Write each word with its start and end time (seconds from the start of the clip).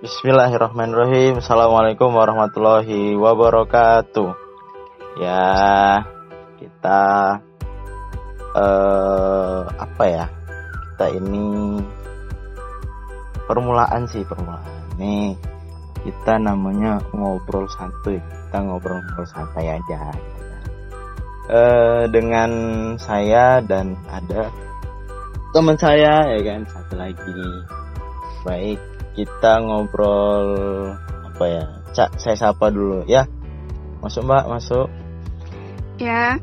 Bismillahirrahmanirrahim. 0.00 1.44
Assalamualaikum 1.44 2.16
warahmatullahi 2.16 3.20
wabarakatuh. 3.20 4.32
Ya, 5.20 6.00
kita 6.56 7.00
eh 8.56 9.60
apa 9.68 10.04
ya? 10.08 10.24
Kita 10.72 11.06
ini 11.12 11.76
permulaan 13.44 14.08
sih 14.08 14.24
permulaan. 14.24 14.88
Nih, 14.96 15.36
kita 16.00 16.40
namanya 16.40 17.04
ngobrol 17.12 17.68
santuy. 17.68 18.24
Kita 18.24 18.56
ngobrol-ngobrol 18.56 19.28
santai 19.28 19.76
aja. 19.76 20.16
Eh 21.44 22.08
dengan 22.08 22.50
saya 22.96 23.60
dan 23.60 24.00
ada 24.08 24.48
teman 25.52 25.76
saya 25.76 26.24
ya 26.24 26.40
kan 26.40 26.64
satu 26.72 26.96
lagi. 26.96 27.44
Baik, 28.48 28.80
kita 29.20 29.60
ngobrol 29.60 30.48
apa 31.28 31.44
ya 31.44 31.64
cak 31.92 32.16
saya 32.16 32.36
sapa 32.38 32.72
dulu 32.72 33.04
ya. 33.04 33.28
Masuk 34.00 34.24
mbak 34.24 34.48
masuk. 34.48 34.88
Ya, 36.00 36.40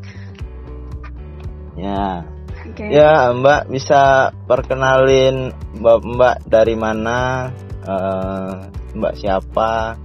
ya. 1.74 2.22
Oke. 2.68 2.86
ya 2.94 3.34
mbak 3.34 3.74
bisa 3.74 4.30
perkenalin 4.46 5.50
mbak 5.78 5.98
mbak 6.06 6.36
dari 6.46 6.76
mana 6.78 7.50
Eh, 7.88 8.52
mbak 9.00 9.16
siapa 9.16 9.96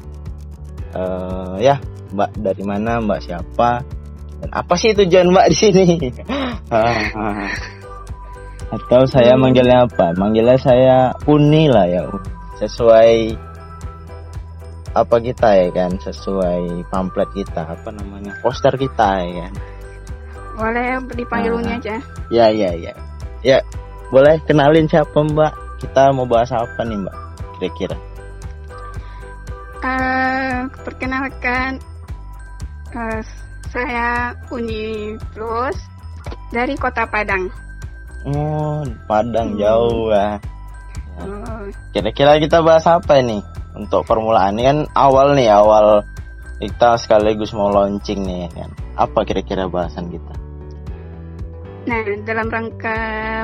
Eh, 0.95 1.55
ya 1.61 1.77
mbak 2.13 2.31
dari 2.39 2.63
mana 2.63 3.03
mbak 3.03 3.25
siapa 3.25 3.83
dan 4.39 4.51
apa 4.53 4.75
sih 4.79 4.95
tujuan 4.95 5.33
mbak 5.35 5.51
di 5.51 5.57
sini? 5.57 5.87
Atau 8.73 9.05
saya 9.05 9.37
Hmm. 9.37 9.43
manggilnya 9.45 9.85
apa? 9.85 10.17
Manggilnya 10.17 10.57
saya 10.57 10.97
Uni 11.29 11.69
lah 11.69 11.85
ya 11.85 12.09
Uni. 12.09 12.29
Sesuai 12.63 13.35
apa 14.93 15.17
kita 15.19 15.49
ya 15.51 15.69
kan 15.73 15.91
sesuai 15.99 16.87
pamflet 16.87 17.27
kita 17.35 17.65
apa 17.67 17.89
namanya 17.91 18.37
poster 18.39 18.71
kita 18.73 19.11
ya 19.21 19.49
kan 19.49 19.55
Boleh 20.53 20.85
dipanggil 21.11 21.51
Ah. 21.51 21.59
Uni 21.59 21.71
aja. 21.75 21.97
ya 22.29 22.47
ya 22.47 22.71
ya 22.73 22.93
ya 23.43 23.59
boleh 24.09 24.37
kenalin 24.45 24.85
siapa 24.85 25.17
mbak 25.17 25.51
kita 25.81 26.13
mau 26.13 26.23
bahas 26.23 26.53
apa 26.53 26.81
nih 26.83 26.99
mbak 26.99 27.17
kira-kira 27.57 27.97
Eh, 29.83 30.59
perkenalkan, 30.87 31.75
eh, 32.95 33.21
saya 33.67 34.31
Uni 34.47 35.19
Plus 35.35 35.75
dari 36.49 36.79
Kota 36.79 37.03
Padang. 37.03 37.51
oh 38.23 38.87
Padang 39.11 39.57
Hmm. 39.57 39.59
jauh 39.59 40.07
ya 40.09 40.39
Oh, 40.39 40.62
kira-kira 41.93 42.41
kita 42.41 42.65
bahas 42.65 42.87
apa 42.89 43.21
ini? 43.21 43.45
Untuk 43.73 44.05
permulaan 44.05 44.57
ini 44.57 44.63
kan 44.69 44.79
awal 44.93 45.33
nih 45.33 45.49
awal 45.49 46.05
kita 46.61 46.95
sekaligus 47.01 47.51
mau 47.57 47.73
launching 47.73 48.23
nih 48.23 48.49
kan. 48.53 48.71
Apa 48.95 49.25
kira-kira 49.27 49.67
bahasan 49.67 50.13
kita? 50.13 50.35
Nah, 51.83 51.99
dalam 52.23 52.47
rangka 52.47 52.95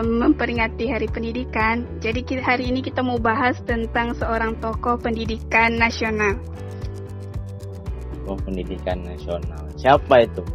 memperingati 0.07 0.87
Hari 0.87 1.11
Pendidikan, 1.11 1.83
jadi 1.99 2.23
hari 2.39 2.71
ini 2.71 2.87
kita 2.87 3.03
mau 3.03 3.19
bahas 3.19 3.59
tentang 3.67 4.15
seorang 4.15 4.55
tokoh 4.63 4.95
pendidikan 4.95 5.75
nasional. 5.75 6.39
Oh, 8.31 8.39
pendidikan 8.39 9.03
nasional. 9.03 9.59
Siapa 9.75 10.23
itu? 10.23 10.47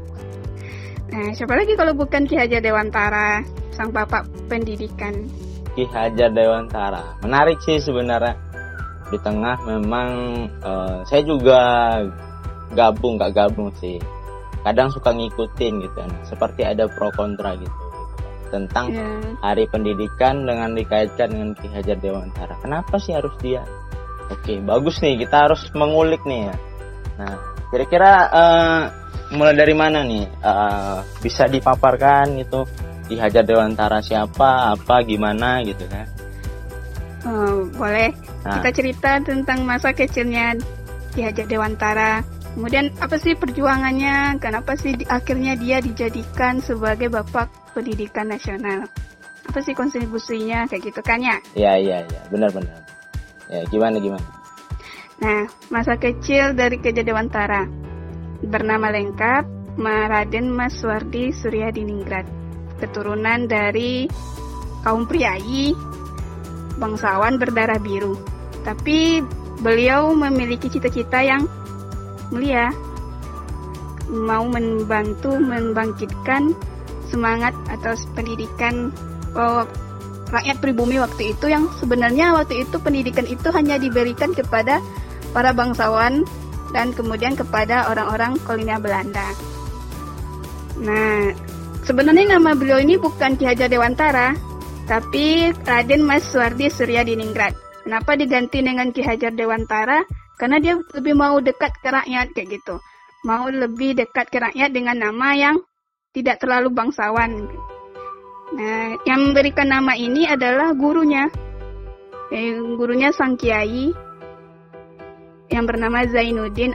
Nah, 1.11 1.35
siapa 1.35 1.59
lagi 1.59 1.75
kalau 1.75 1.91
bukan 1.91 2.23
Ki 2.23 2.39
Hajar 2.39 2.63
Dewantara, 2.63 3.43
sang 3.75 3.91
bapak 3.91 4.31
pendidikan. 4.47 5.27
Ki 5.73 5.89
Hajar 5.89 6.29
Dewantara. 6.29 7.17
Menarik 7.25 7.57
sih 7.65 7.81
sebenarnya. 7.81 8.37
Di 9.09 9.17
tengah 9.21 9.61
memang 9.65 10.09
eh, 10.49 10.97
saya 11.05 11.21
juga 11.21 11.59
gabung 12.73 13.21
gak 13.21 13.33
gabung 13.37 13.69
sih. 13.77 14.01
Kadang 14.63 14.89
suka 14.89 15.11
ngikutin 15.11 15.73
gitu 15.83 15.97
kan 15.99 16.09
seperti 16.23 16.63
ada 16.63 16.87
pro 16.87 17.11
kontra 17.11 17.51
gitu, 17.59 17.77
tentang 18.47 18.95
Ya, 18.95 19.03
hari 19.43 19.67
pendidikan 19.67 20.47
dengan 20.47 20.71
dikaitkan 20.71 21.35
dengan 21.35 21.51
Ki 21.51 21.67
Hajar 21.67 21.99
Dewantara. 21.99 22.55
Kenapa 22.63 22.95
sih 22.95 23.11
harus 23.11 23.35
dia? 23.43 23.59
Oke 24.31 24.63
bagus 24.63 25.03
nih. 25.03 25.19
Kita 25.19 25.51
harus 25.51 25.67
mengulik 25.75 26.23
nih 26.23 26.47
ya. 26.47 26.55
Nah 27.19 27.33
kira-kira 27.75 28.11
eh, 28.31 28.81
mulai 29.35 29.53
dari 29.57 29.75
mana 29.75 29.99
nih? 29.99 30.25
Eh, 30.31 30.97
bisa 31.19 31.43
dipaparkan 31.51 32.39
gitu 32.39 32.63
Ki 33.07 33.19
Hajar 33.19 33.43
Dewantara 33.43 33.99
siapa 33.99 34.73
apa 34.75 35.03
gimana 35.03 35.59
gitu 35.63 35.83
kan 35.91 36.07
oh, 37.27 37.67
boleh. 37.75 38.11
Nah. 38.43 38.59
Kita 38.59 38.69
cerita 38.75 39.11
tentang 39.23 39.63
masa 39.63 39.95
kecilnya 39.95 40.55
Ki 41.15 41.23
Hajar 41.23 41.47
Dewantara. 41.47 42.23
Kemudian 42.53 42.93
apa 43.01 43.17
sih 43.17 43.33
perjuangannya? 43.33 44.37
Kenapa 44.37 44.77
sih 44.77 44.93
di- 44.93 45.09
akhirnya 45.09 45.57
dia 45.57 45.81
dijadikan 45.81 46.61
sebagai 46.61 47.09
bapak 47.09 47.49
pendidikan 47.73 48.29
nasional? 48.29 48.85
Apa 49.49 49.59
sih 49.65 49.73
kontribusinya 49.73 50.69
kayak 50.69 50.93
gitu 50.93 51.01
kan 51.01 51.19
ya? 51.19 51.37
Iya 51.57 51.73
iya 51.81 51.97
iya 52.05 52.21
benar-benar. 52.29 52.77
Ya 53.49 53.65
gimana 53.73 53.97
gimana? 53.97 54.25
Nah, 55.21 55.49
masa 55.73 55.97
kecil 55.97 56.53
dari 56.53 56.77
Hajar 56.77 57.05
Dewantara. 57.05 57.65
Bernama 58.43 58.91
lengkap 58.91 59.43
Raden 59.81 60.53
Mas 60.53 60.77
Wardi 60.85 61.33
Surya 61.33 61.73
Diningrat. 61.73 62.42
Keturunan 62.81 63.45
dari 63.49 64.07
kaum 64.83 65.05
priai 65.07 65.73
bangsawan 66.77 67.37
berdarah 67.37 67.79
biru. 67.79 68.17
Tapi 68.63 69.23
beliau 69.61 70.11
memiliki 70.15 70.71
cita-cita 70.71 71.21
yang 71.23 71.47
mulia. 72.31 72.71
Mau 74.11 74.45
membantu 74.45 75.39
membangkitkan 75.39 76.53
semangat 77.07 77.55
atau 77.71 77.93
pendidikan 78.17 78.91
oh, 79.37 79.63
rakyat 80.33 80.57
pribumi 80.59 80.97
waktu 80.97 81.37
itu 81.37 81.45
yang 81.45 81.69
sebenarnya 81.77 82.33
waktu 82.33 82.65
itu 82.65 82.81
pendidikan 82.81 83.29
itu 83.29 83.53
hanya 83.53 83.77
diberikan 83.77 84.33
kepada 84.33 84.81
para 85.29 85.53
bangsawan 85.53 86.25
dan 86.73 86.89
kemudian 86.91 87.37
kepada 87.37 87.93
orang-orang 87.93 88.33
kolonial 88.41 88.81
Belanda. 88.81 89.29
Nah, 90.81 91.29
sebenarnya 91.83 92.39
nama 92.39 92.55
beliau 92.55 92.79
ini 92.79 92.95
bukan 92.99 93.35
Ki 93.35 93.47
Hajar 93.47 93.67
Dewantara, 93.67 94.35
tapi 94.87 95.51
Raden 95.67 96.03
Mas 96.03 96.23
Suwardi 96.27 96.71
Surya 96.71 97.03
Diningrat. 97.03 97.55
Kenapa 97.83 98.15
diganti 98.15 98.63
dengan 98.63 98.89
Ki 98.95 99.03
Hajar 99.03 99.35
Dewantara? 99.35 100.03
Karena 100.39 100.57
dia 100.59 100.75
lebih 100.95 101.13
mau 101.13 101.37
dekat 101.39 101.71
ke 101.83 101.89
rakyat 101.91 102.33
kayak 102.33 102.59
gitu. 102.59 102.79
Mau 103.23 103.47
lebih 103.47 103.95
dekat 103.95 104.27
ke 104.27 104.39
rakyat 104.39 104.69
dengan 104.75 104.99
nama 104.99 105.35
yang 105.35 105.55
tidak 106.11 106.43
terlalu 106.43 106.71
bangsawan. 106.73 107.47
Nah, 108.53 108.99
yang 109.07 109.31
memberikan 109.31 109.71
nama 109.71 109.95
ini 109.95 110.27
adalah 110.27 110.75
gurunya. 110.75 111.31
Eh, 112.33 112.57
gurunya 112.75 113.13
sang 113.13 113.37
kiai 113.37 113.93
yang 115.53 115.69
bernama 115.69 116.01
Zainuddin 116.09 116.73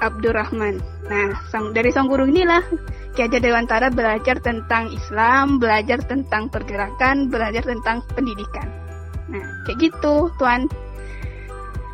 Abdurrahman. 0.00 0.99
Nah, 1.10 1.34
sang, 1.50 1.74
dari 1.74 1.90
sang 1.90 2.06
guru 2.06 2.30
inilah 2.30 2.62
Ki 3.18 3.26
Hajar 3.26 3.42
Dewantara 3.42 3.90
belajar 3.90 4.38
tentang 4.38 4.94
Islam, 4.94 5.58
belajar 5.58 5.98
tentang 6.06 6.46
pergerakan, 6.46 7.26
belajar 7.26 7.66
tentang 7.66 8.06
pendidikan. 8.14 8.70
Nah, 9.26 9.42
kayak 9.66 9.90
gitu, 9.90 10.30
Tuan. 10.38 10.70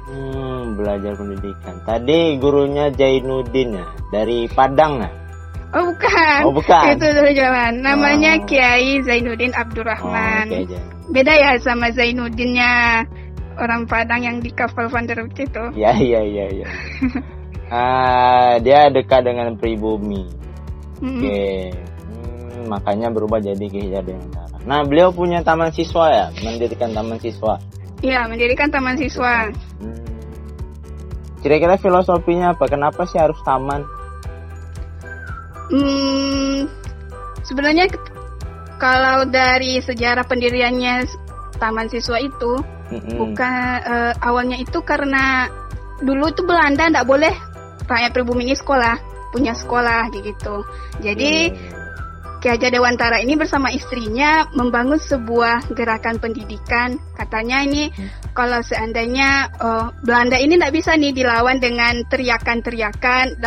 Hmm, 0.06 0.76
belajar 0.76 1.16
pendidikan. 1.16 1.80
Tadi 1.82 2.36
gurunya 2.36 2.92
Jainuddin 2.92 3.80
ya, 3.80 3.86
dari 4.12 4.46
Padang 4.52 5.00
ya. 5.00 5.10
Oh, 5.74 5.82
bukan. 5.92 6.40
Oh, 6.46 6.52
bukan. 6.54 6.94
Itu 6.94 7.06
dulu 7.10 7.30
jalan. 7.32 7.72
Namanya 7.82 8.38
Oh. 8.38 8.44
Kiai 8.46 9.00
Zainuddin 9.02 9.52
Oh, 9.56 9.60
Abdurrahman. 9.64 10.46
oke 10.52 10.60
aja. 10.68 10.80
Beda 11.10 11.32
ya 11.34 11.50
sama 11.58 11.90
Zainuddinnya 11.90 13.02
orang 13.56 13.88
Padang 13.88 14.20
yang 14.20 14.36
di 14.44 14.52
kapal 14.52 14.92
Van 14.92 15.08
der 15.08 15.24
itu. 15.26 15.64
Ya 15.74 15.92
ya 15.96 16.20
ya 16.22 16.46
ya. 16.52 16.68
ah, 17.70 18.58
dia 18.62 18.88
dekat 18.90 19.26
dengan 19.26 19.54
pribumi. 19.58 20.26
Mm-mm. 21.00 21.20
Oke. 21.20 21.44
Hmm, 22.08 22.72
makanya 22.72 23.08
berubah 23.12 23.38
jadi 23.42 23.64
Ki 23.68 23.90
Hajar 23.90 24.02
Dewantara. 24.06 24.56
Nah, 24.66 24.82
beliau 24.82 25.14
punya 25.14 25.44
taman 25.46 25.70
siswa 25.70 26.10
ya, 26.10 26.26
mendirikan 26.42 26.90
taman 26.90 27.18
siswa. 27.22 27.60
Iya, 28.02 28.26
mendirikan 28.26 28.68
taman 28.68 28.98
siswa. 28.98 29.50
Hmm. 29.78 30.04
Kira-kira 31.44 31.78
filosofinya 31.78 32.58
apa? 32.58 32.66
Kenapa 32.66 33.06
sih 33.06 33.22
harus 33.22 33.38
taman? 33.46 33.86
Hmm, 35.70 36.70
sebenarnya 37.46 37.90
kalau 38.78 39.26
dari 39.26 39.78
sejarah 39.82 40.26
pendiriannya 40.26 41.06
taman 41.56 41.88
siswa 41.88 42.20
itu 42.20 42.60
Mm-mm. 42.92 43.16
bukan 43.18 43.54
eh, 43.82 44.12
awalnya 44.22 44.60
itu 44.60 44.78
karena 44.84 45.48
dulu 46.04 46.28
itu 46.28 46.44
Belanda 46.44 46.86
tidak 46.86 47.08
boleh 47.08 47.34
rakyat 47.86 48.10
pribumi 48.12 48.46
ini 48.50 48.54
sekolah 48.58 48.98
punya 49.34 49.52
sekolah 49.54 50.10
gitu. 50.14 50.62
Jadi 51.02 51.50
Hmm. 51.50 51.86
Ki 52.36 52.52
Hajar 52.52 52.68
Dewantara 52.68 53.16
ini 53.18 53.32
bersama 53.34 53.72
istrinya 53.72 54.44
membangun 54.52 55.00
sebuah 55.00 55.72
gerakan 55.72 56.20
pendidikan. 56.20 57.00
Katanya 57.16 57.64
ini 57.64 57.88
kalau 58.36 58.60
seandainya 58.60 59.48
uh, 59.56 59.88
Belanda 60.04 60.36
ini 60.36 60.60
tidak 60.60 60.76
bisa 60.76 60.94
nih 61.00 61.16
dilawan 61.16 61.56
dengan 61.58 62.04
teriakan-teriakan 62.06 63.40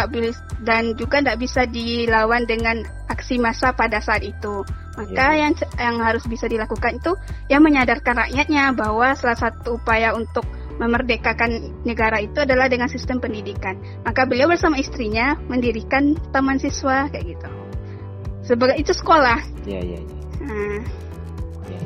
dan 0.66 0.84
juga 0.98 1.22
tidak 1.22 1.38
bisa 1.38 1.70
dilawan 1.70 2.50
dengan 2.50 2.82
aksi 3.08 3.38
massa 3.38 3.72
pada 3.78 4.02
saat 4.02 4.26
itu. 4.26 4.66
Maka 4.98 5.32
yeah. 5.32 5.48
yang 5.48 5.54
yang 5.80 5.96
harus 6.04 6.26
bisa 6.28 6.50
dilakukan 6.50 7.00
itu 7.00 7.14
yang 7.48 7.64
menyadarkan 7.64 8.26
rakyatnya 8.26 8.76
bahwa 8.76 9.16
salah 9.16 9.38
satu 9.38 9.80
upaya 9.80 10.12
untuk 10.18 10.44
memerdekakan 10.80 11.84
negara 11.84 12.24
itu 12.24 12.40
adalah 12.40 12.72
dengan 12.72 12.88
sistem 12.88 13.20
pendidikan. 13.20 13.76
Maka 14.08 14.24
beliau 14.24 14.48
bersama 14.48 14.80
istrinya 14.80 15.36
mendirikan 15.52 16.16
taman 16.32 16.58
siswa 16.58 17.12
kayak 17.12 17.36
gitu. 17.36 17.50
Sebagai 18.42 18.80
itu 18.80 18.96
sekolah. 18.96 19.40
Iya 19.68 19.80
iya. 19.84 20.00
iya. 20.00 20.18
Nah. 20.40 20.82
Ya, 21.70 21.80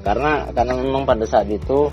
Karena 0.00 0.48
karena 0.54 0.72
memang 0.72 1.04
pada 1.04 1.26
saat 1.28 1.50
itu 1.50 1.92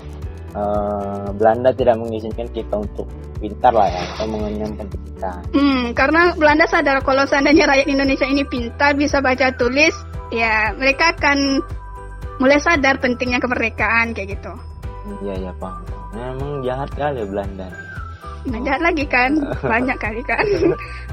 uh, 0.56 1.28
Belanda 1.36 1.74
tidak 1.74 2.00
mengizinkan 2.00 2.48
kita 2.54 2.80
untuk 2.80 3.04
pintar 3.38 3.70
lah 3.74 3.90
ya 3.90 4.02
atau 4.16 4.26
mengenyam 4.30 4.72
pendidikan. 4.74 5.42
Hmm, 5.52 5.92
karena 5.94 6.32
Belanda 6.34 6.66
sadar 6.66 7.02
kalau 7.04 7.26
seandainya 7.28 7.68
rakyat 7.68 7.86
Indonesia 7.90 8.26
ini 8.26 8.42
pintar 8.46 8.98
bisa 8.98 9.22
baca 9.22 9.52
tulis, 9.54 9.94
ya 10.32 10.72
mereka 10.74 11.12
akan 11.14 11.62
mulai 12.38 12.58
sadar 12.62 13.02
pentingnya 13.02 13.42
kemerdekaan 13.42 14.14
kayak 14.14 14.38
gitu. 14.38 14.67
Iya 15.22 15.34
iya 15.48 15.52
pak. 15.56 15.74
Memang 16.14 16.64
jahat 16.64 16.90
kali 16.96 17.22
Belanda. 17.24 17.68
Nah, 18.48 18.60
jahat 18.64 18.80
lagi 18.80 19.04
kan, 19.04 19.32
banyak 19.60 19.98
kali 19.98 20.22
kan. 20.24 20.44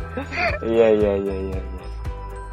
iya 0.71 0.87
iya 0.93 1.13
iya 1.19 1.35
iya. 1.51 1.59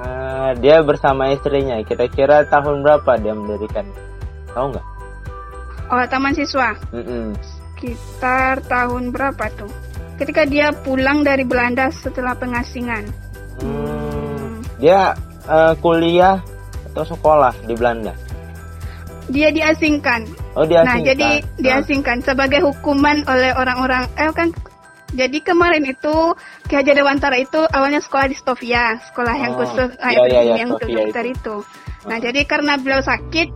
Uh, 0.02 0.50
dia 0.58 0.82
bersama 0.82 1.30
istrinya. 1.30 1.78
Kira-kira 1.86 2.42
tahun 2.50 2.82
berapa 2.82 3.20
dia 3.20 3.34
mendirikan? 3.36 3.86
Tahu 4.50 4.74
nggak? 4.74 4.86
Oh, 5.92 6.04
taman 6.08 6.34
siswa. 6.34 6.74
Mm 6.90 7.04
-mm. 7.04 7.26
Sekitar 7.76 8.64
tahun 8.66 9.12
berapa 9.14 9.44
tuh? 9.54 9.70
Ketika 10.18 10.48
dia 10.48 10.72
pulang 10.72 11.22
dari 11.22 11.46
Belanda 11.46 11.92
setelah 11.92 12.34
pengasingan. 12.34 13.06
Hmm. 13.60 13.70
hmm. 13.70 14.50
Dia 14.82 15.14
uh, 15.46 15.74
kuliah 15.78 16.42
atau 16.90 17.06
sekolah 17.06 17.54
di 17.66 17.74
Belanda? 17.78 18.14
dia 19.30 19.48
diasingkan. 19.54 20.26
Oh, 20.52 20.68
diasingkan. 20.68 21.00
Nah, 21.00 21.06
jadi 21.06 21.30
diasingkan 21.56 22.18
sebagai 22.20 22.60
hukuman 22.60 23.24
oleh 23.24 23.56
orang-orang 23.56 24.04
eh 24.20 24.32
kan 24.36 24.52
jadi 25.12 25.38
kemarin 25.44 25.84
itu 25.84 26.36
Ki 26.68 26.74
Hajar 26.80 26.96
Dewantara 26.96 27.36
itu 27.36 27.60
awalnya 27.72 28.00
sekolah 28.00 28.32
di 28.32 28.36
Stovia, 28.36 28.96
sekolah 29.12 29.34
yang 29.36 29.52
oh, 29.56 29.58
khusus 29.60 29.92
iya, 30.00 30.24
iya, 30.24 30.40
iya, 30.40 30.54
yang 30.64 30.72
militer 30.80 31.24
itu. 31.28 31.36
itu. 31.36 31.56
Nah, 32.08 32.16
jadi 32.16 32.40
karena 32.48 32.80
beliau 32.80 33.04
sakit, 33.04 33.48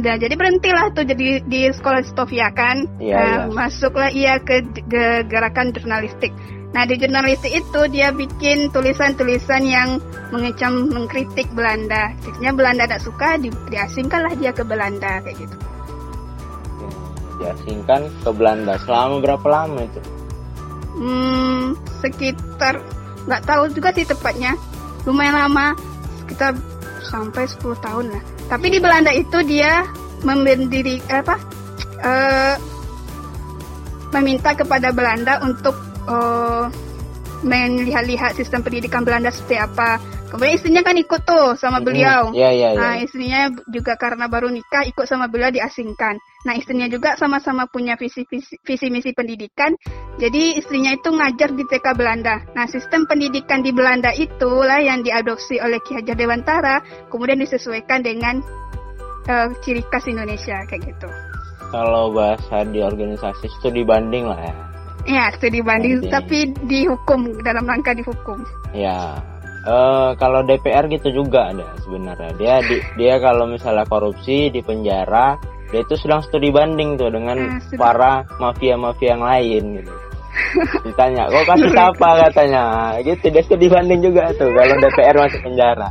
dan 0.00 0.16
jadi 0.16 0.32
berhentilah 0.40 0.88
tuh 0.96 1.04
jadi 1.04 1.44
di 1.44 1.68
sekolah 1.68 2.00
di 2.00 2.08
Stovia 2.08 2.48
kan. 2.56 2.88
Iya, 2.96 3.12
nah, 3.12 3.28
iya. 3.28 3.52
masuklah 3.52 4.08
ia 4.08 4.40
ke, 4.40 4.64
ke 4.88 5.28
gerakan 5.28 5.76
jurnalistik. 5.76 6.32
Nah 6.72 6.88
di 6.88 6.96
jurnalistik 6.96 7.52
itu 7.52 7.80
dia 7.92 8.08
bikin 8.16 8.72
tulisan-tulisan 8.72 9.68
yang 9.68 10.00
mengecam 10.32 10.88
mengkritik 10.88 11.44
Belanda. 11.52 12.16
Jadinya 12.24 12.52
Belanda 12.56 12.82
tidak 12.88 13.04
suka, 13.04 13.36
di, 13.36 13.52
diasingkanlah 13.68 14.32
dia 14.40 14.56
ke 14.56 14.64
Belanda 14.64 15.20
kayak 15.20 15.36
gitu. 15.36 15.56
Diasingkan 17.42 18.06
ke 18.22 18.30
Belanda 18.30 18.78
selama 18.86 19.18
berapa 19.18 19.46
lama 19.50 19.80
itu? 19.82 20.00
Hmm, 20.94 21.74
sekitar 21.98 22.78
nggak 23.26 23.42
tahu 23.42 23.62
juga 23.74 23.90
sih 23.94 24.06
tepatnya. 24.06 24.54
Lumayan 25.02 25.34
lama, 25.34 25.74
sekitar 26.22 26.54
sampai 27.02 27.44
10 27.50 27.74
tahun 27.82 28.06
lah. 28.14 28.22
Tapi 28.46 28.66
di 28.70 28.78
Belanda 28.78 29.10
itu 29.10 29.42
dia 29.42 29.82
mendiri 30.22 31.02
apa? 31.10 31.36
Uh, 32.02 32.56
meminta 34.14 34.54
kepada 34.54 34.94
Belanda 34.94 35.42
untuk 35.42 35.74
uh, 36.06 36.70
melihat-lihat 37.42 38.38
sistem 38.38 38.62
pendidikan 38.62 39.02
Belanda 39.02 39.34
seperti 39.34 39.58
apa. 39.58 39.98
Kemudian 40.32 40.56
istrinya 40.56 40.80
kan 40.80 40.96
ikut 40.96 41.28
tuh 41.28 41.60
sama 41.60 41.84
beliau. 41.84 42.32
Iya, 42.32 42.50
iya, 42.56 42.68
iya. 42.72 42.80
Nah, 42.80 42.94
istrinya 43.04 43.52
juga 43.68 44.00
karena 44.00 44.32
baru 44.32 44.48
nikah 44.48 44.88
ikut 44.88 45.04
sama 45.04 45.28
beliau 45.28 45.52
diasingkan. 45.52 46.16
Nah, 46.48 46.56
istrinya 46.56 46.88
juga 46.88 47.20
sama-sama 47.20 47.68
punya 47.68 48.00
visi, 48.00 48.24
visi, 48.24 48.56
visi 48.64 48.88
misi 48.88 49.12
pendidikan. 49.12 49.76
Jadi 50.16 50.56
istrinya 50.56 50.96
itu 50.96 51.12
ngajar 51.12 51.52
di 51.52 51.68
TK 51.68 51.86
Belanda. 51.92 52.40
Nah, 52.56 52.64
sistem 52.64 53.04
pendidikan 53.04 53.60
di 53.60 53.76
Belanda 53.76 54.08
itulah 54.16 54.80
yang 54.80 55.04
diadopsi 55.04 55.60
oleh 55.60 55.84
Ki 55.84 56.00
Hajar 56.00 56.16
Dewantara, 56.16 56.80
kemudian 57.12 57.36
disesuaikan 57.36 58.00
dengan 58.00 58.40
uh, 59.28 59.52
ciri 59.60 59.84
khas 59.92 60.08
Indonesia 60.08 60.64
kayak 60.64 60.96
gitu. 60.96 61.08
Kalau 61.68 62.08
bahasa 62.08 62.64
di 62.64 62.80
organisasi 62.80 63.52
studi 63.60 63.84
banding 63.84 64.28
lah 64.28 64.40
ya 64.40 64.72
Ya, 65.02 65.34
studi 65.34 65.58
banding, 65.66 65.98
Jadi, 66.06 66.12
tapi 66.14 66.38
dihukum 66.70 67.42
dalam 67.42 67.66
rangka 67.66 67.90
dihukum. 67.90 68.38
Ya, 68.70 69.18
uh, 69.66 70.10
kalau 70.18 70.42
DPR 70.46 70.86
gitu 70.90 71.10
juga 71.10 71.50
ada 71.50 71.66
sebenarnya. 71.82 72.30
Dia 72.38 72.54
di, 72.62 72.76
dia 72.98 73.14
kalau 73.18 73.46
misalnya 73.46 73.86
korupsi 73.86 74.50
di 74.50 74.60
penjara, 74.62 75.38
dia 75.70 75.80
itu 75.82 75.94
sedang 75.98 76.22
studi 76.22 76.52
banding 76.52 76.98
tuh 76.98 77.10
dengan 77.10 77.38
nah, 77.38 77.60
para 77.78 78.12
mafia-mafia 78.38 79.16
yang 79.16 79.22
lain 79.24 79.64
gitu. 79.82 79.92
Ditanya, 80.88 81.28
kok 81.28 81.44
kasih 81.44 81.72
apa 81.76 82.08
katanya? 82.28 82.64
Gitu 83.04 83.24
dia 83.28 83.42
studi 83.44 83.66
banding 83.68 84.00
juga 84.00 84.32
tuh 84.36 84.50
kalau 84.52 84.74
DPR 84.80 85.16
masuk 85.16 85.40
penjara. 85.44 85.88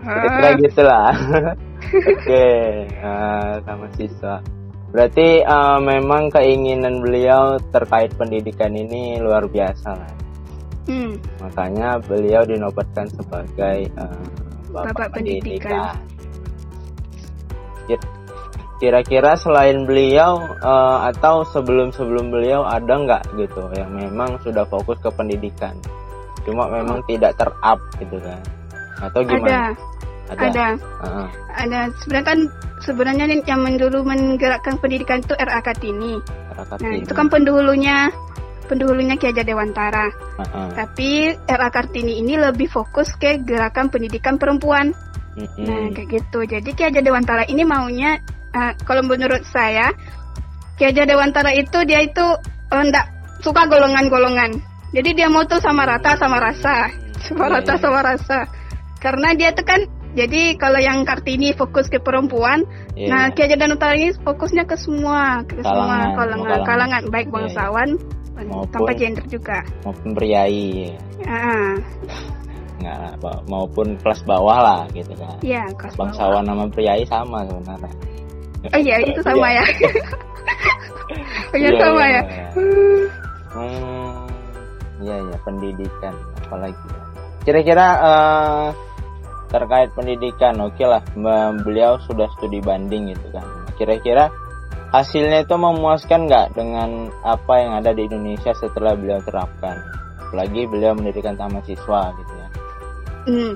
Kira-kira 0.00 0.48
ah. 0.48 0.56
gitulah. 0.56 1.12
Oke, 1.90 2.06
okay. 2.22 2.86
uh, 3.02 3.58
sama 3.66 3.90
siswa. 3.98 4.38
Berarti 4.90 5.42
uh, 5.42 5.78
memang 5.82 6.30
keinginan 6.30 7.02
beliau 7.02 7.58
terkait 7.74 8.14
pendidikan 8.14 8.74
ini 8.74 9.18
luar 9.18 9.46
biasa 9.46 9.90
lah. 9.94 10.12
Hmm. 10.88 11.20
Makanya 11.44 12.00
beliau 12.00 12.42
dinobatkan 12.44 13.06
sebagai 13.12 13.88
uh, 14.00 14.24
bapak, 14.72 14.94
bapak 14.96 15.08
pendidikan. 15.20 15.96
Kira-kira 18.80 19.36
selain 19.36 19.84
beliau 19.84 20.40
uh, 20.64 21.04
atau 21.12 21.44
sebelum-sebelum 21.44 22.32
beliau 22.32 22.64
ada 22.64 22.96
nggak 22.96 23.22
gitu 23.36 23.68
yang 23.76 23.92
memang 23.92 24.40
sudah 24.40 24.64
fokus 24.72 24.96
ke 25.04 25.12
pendidikan, 25.12 25.76
cuma 26.48 26.64
memang 26.72 27.04
oh. 27.04 27.06
tidak 27.06 27.36
terup 27.36 27.76
gitu 28.00 28.16
kan? 28.24 28.40
Atau 29.04 29.20
gimana? 29.20 29.76
Ada 30.32 30.32
ada. 30.32 30.48
Ada. 30.48 30.66
Uh-huh. 30.80 31.28
Ada. 31.60 31.80
Sebenarnya 32.00 32.24
kan 32.24 32.38
sebenarnya 32.80 33.24
yang 33.44 33.62
dulu 33.76 34.00
menggerakkan 34.00 34.80
pendidikan 34.80 35.20
itu 35.20 35.36
RA 35.36 35.60
Kartini. 35.60 36.16
Nah, 36.56 36.92
itu 36.96 37.12
kan 37.12 37.28
pendahulunya 37.28 38.12
pendahulunya 38.70 39.18
Ki 39.18 39.34
Hajar 39.34 39.42
Dewantara. 39.42 40.06
Uh-huh. 40.38 40.70
Tapi 40.78 41.34
RA 41.50 41.68
Kartini 41.74 42.22
ini 42.22 42.38
lebih 42.38 42.70
fokus 42.70 43.10
ke 43.18 43.42
gerakan 43.42 43.90
pendidikan 43.90 44.38
perempuan. 44.38 44.94
Uh-huh. 45.34 45.66
Nah, 45.66 45.90
kayak 45.90 46.06
gitu. 46.14 46.46
Jadi 46.46 46.70
Ki 46.78 46.86
Hajar 46.86 47.02
Dewantara 47.02 47.42
ini 47.50 47.66
maunya 47.66 48.22
uh, 48.54 48.72
kalau 48.86 49.02
menurut 49.02 49.42
saya 49.50 49.90
Ki 50.78 50.86
Hajar 50.86 51.10
Dewantara 51.10 51.50
itu 51.50 51.82
dia 51.82 52.06
itu 52.06 52.26
enggak 52.70 53.10
uh, 53.10 53.42
suka 53.42 53.66
golongan-golongan. 53.66 54.62
Jadi 54.94 55.10
dia 55.18 55.26
mau 55.26 55.42
tuh 55.42 55.58
sama 55.58 55.82
rata 55.82 56.14
sama 56.14 56.38
rasa. 56.38 56.94
Sama 57.26 57.50
rata 57.50 57.74
sama 57.76 58.00
rasa. 58.06 58.46
Karena 59.02 59.34
dia 59.34 59.50
tuh 59.50 59.66
kan 59.66 59.82
jadi 60.10 60.58
kalau 60.58 60.82
yang 60.82 61.06
Kartini 61.06 61.54
fokus 61.54 61.86
ke 61.86 62.02
perempuan, 62.02 62.66
yeah. 62.98 63.06
nah 63.06 63.24
Ki 63.30 63.46
Hajar 63.46 63.70
Utara 63.70 63.94
ini 63.94 64.10
fokusnya 64.10 64.66
ke 64.66 64.74
semua, 64.74 65.46
ke 65.46 65.62
kalangan, 65.62 65.70
semua 65.70 65.86
kalangan, 65.86 66.10
kalangan, 66.18 66.66
kalangan 66.66 67.02
baik 67.14 67.14
iya, 67.14 67.30
iya. 67.30 67.34
bangsawan 67.34 67.88
yeah. 67.94 68.19
Maupun, 68.48 68.72
tanpa 68.72 68.92
gender 68.96 69.24
juga. 69.28 69.58
Maupun 69.84 70.08
priai. 70.16 70.94
Ah. 71.26 71.74
Nggak, 72.80 73.20
maupun 73.50 73.86
kelas 74.00 74.20
bawah 74.24 74.58
lah 74.60 74.80
gitu 74.96 75.12
kan. 75.18 75.36
Iya, 75.44 75.68
kelas 75.76 75.94
bangsawan 76.00 76.44
nama 76.48 76.64
priai 76.72 77.04
sama 77.04 77.44
sebenarnya. 77.44 77.92
Oh 78.70 78.80
iya, 78.80 78.96
itu 79.04 79.20
sama 79.20 79.48
ya. 79.52 79.64
oh 81.52 81.58
iya, 81.58 81.70
sama 81.76 82.04
ya. 82.06 82.22
Hmm, 83.50 84.30
iya 85.02 85.18
ya 85.26 85.36
pendidikan 85.42 86.14
apalagi. 86.46 86.86
Kira-kira 87.42 87.86
uh, 87.98 88.70
terkait 89.50 89.90
pendidikan 89.98 90.54
oke 90.62 90.78
okay 90.78 90.86
lah 90.86 91.02
beliau 91.66 91.98
sudah 92.06 92.30
studi 92.38 92.62
banding 92.62 93.10
gitu 93.10 93.26
kan 93.34 93.42
kira-kira 93.74 94.30
hasilnya 94.90 95.46
itu 95.46 95.54
memuaskan 95.54 96.26
nggak 96.26 96.58
dengan 96.58 97.10
apa 97.22 97.54
yang 97.62 97.72
ada 97.78 97.90
di 97.94 98.06
Indonesia 98.10 98.50
setelah 98.54 98.98
beliau 98.98 99.22
terapkan? 99.22 99.78
Apalagi 100.18 100.66
beliau 100.66 100.94
mendirikan 100.94 101.34
taman 101.34 101.62
siswa 101.66 102.10
gitu 102.14 102.32
ya. 102.34 102.48
Hmm, 103.26 103.52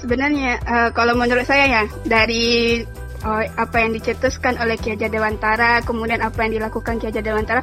sebenarnya 0.00 0.60
uh, 0.64 0.88
kalau 0.92 1.16
menurut 1.16 1.44
saya 1.44 1.64
ya 1.68 1.84
dari 2.04 2.80
uh, 3.24 3.44
apa 3.56 3.76
yang 3.80 3.92
dicetuskan 3.96 4.56
oleh 4.60 4.76
Ki 4.80 4.96
Hajar 4.96 5.12
Dewantara 5.12 5.80
kemudian 5.84 6.20
apa 6.24 6.44
yang 6.48 6.60
dilakukan 6.60 7.00
Ki 7.00 7.12
Hajar 7.12 7.24
Dewantara 7.24 7.62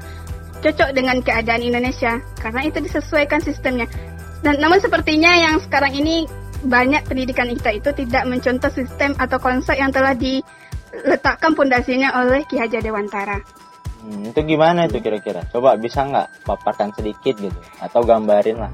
cocok 0.61 0.89
dengan 0.97 1.21
keadaan 1.21 1.61
Indonesia 1.61 2.17
karena 2.41 2.61
itu 2.65 2.81
disesuaikan 2.81 3.41
sistemnya. 3.41 3.85
Dan 4.41 4.61
namun 4.61 4.77
sepertinya 4.77 5.33
yang 5.33 5.57
sekarang 5.61 5.93
ini 5.97 6.29
banyak 6.65 7.05
pendidikan 7.05 7.49
kita 7.53 7.71
itu 7.77 7.89
tidak 8.05 8.23
mencontoh 8.25 8.69
sistem 8.73 9.13
atau 9.21 9.37
konsep 9.37 9.77
yang 9.77 9.93
telah 9.93 10.17
diletakkan 10.91 11.51
pondasinya 11.55 12.13
oleh 12.21 12.43
Ki 12.45 12.59
Hajar 12.59 12.81
Dewantara. 12.81 13.39
Hmm, 14.05 14.29
itu 14.29 14.39
gimana 14.45 14.85
itu 14.85 15.01
kira-kira? 15.01 15.41
Coba 15.49 15.73
bisa 15.79 16.05
nggak 16.05 16.45
paparkan 16.45 16.93
sedikit 16.93 17.33
gitu 17.41 17.59
atau 17.81 18.05
gambarin 18.05 18.61
lah 18.61 18.71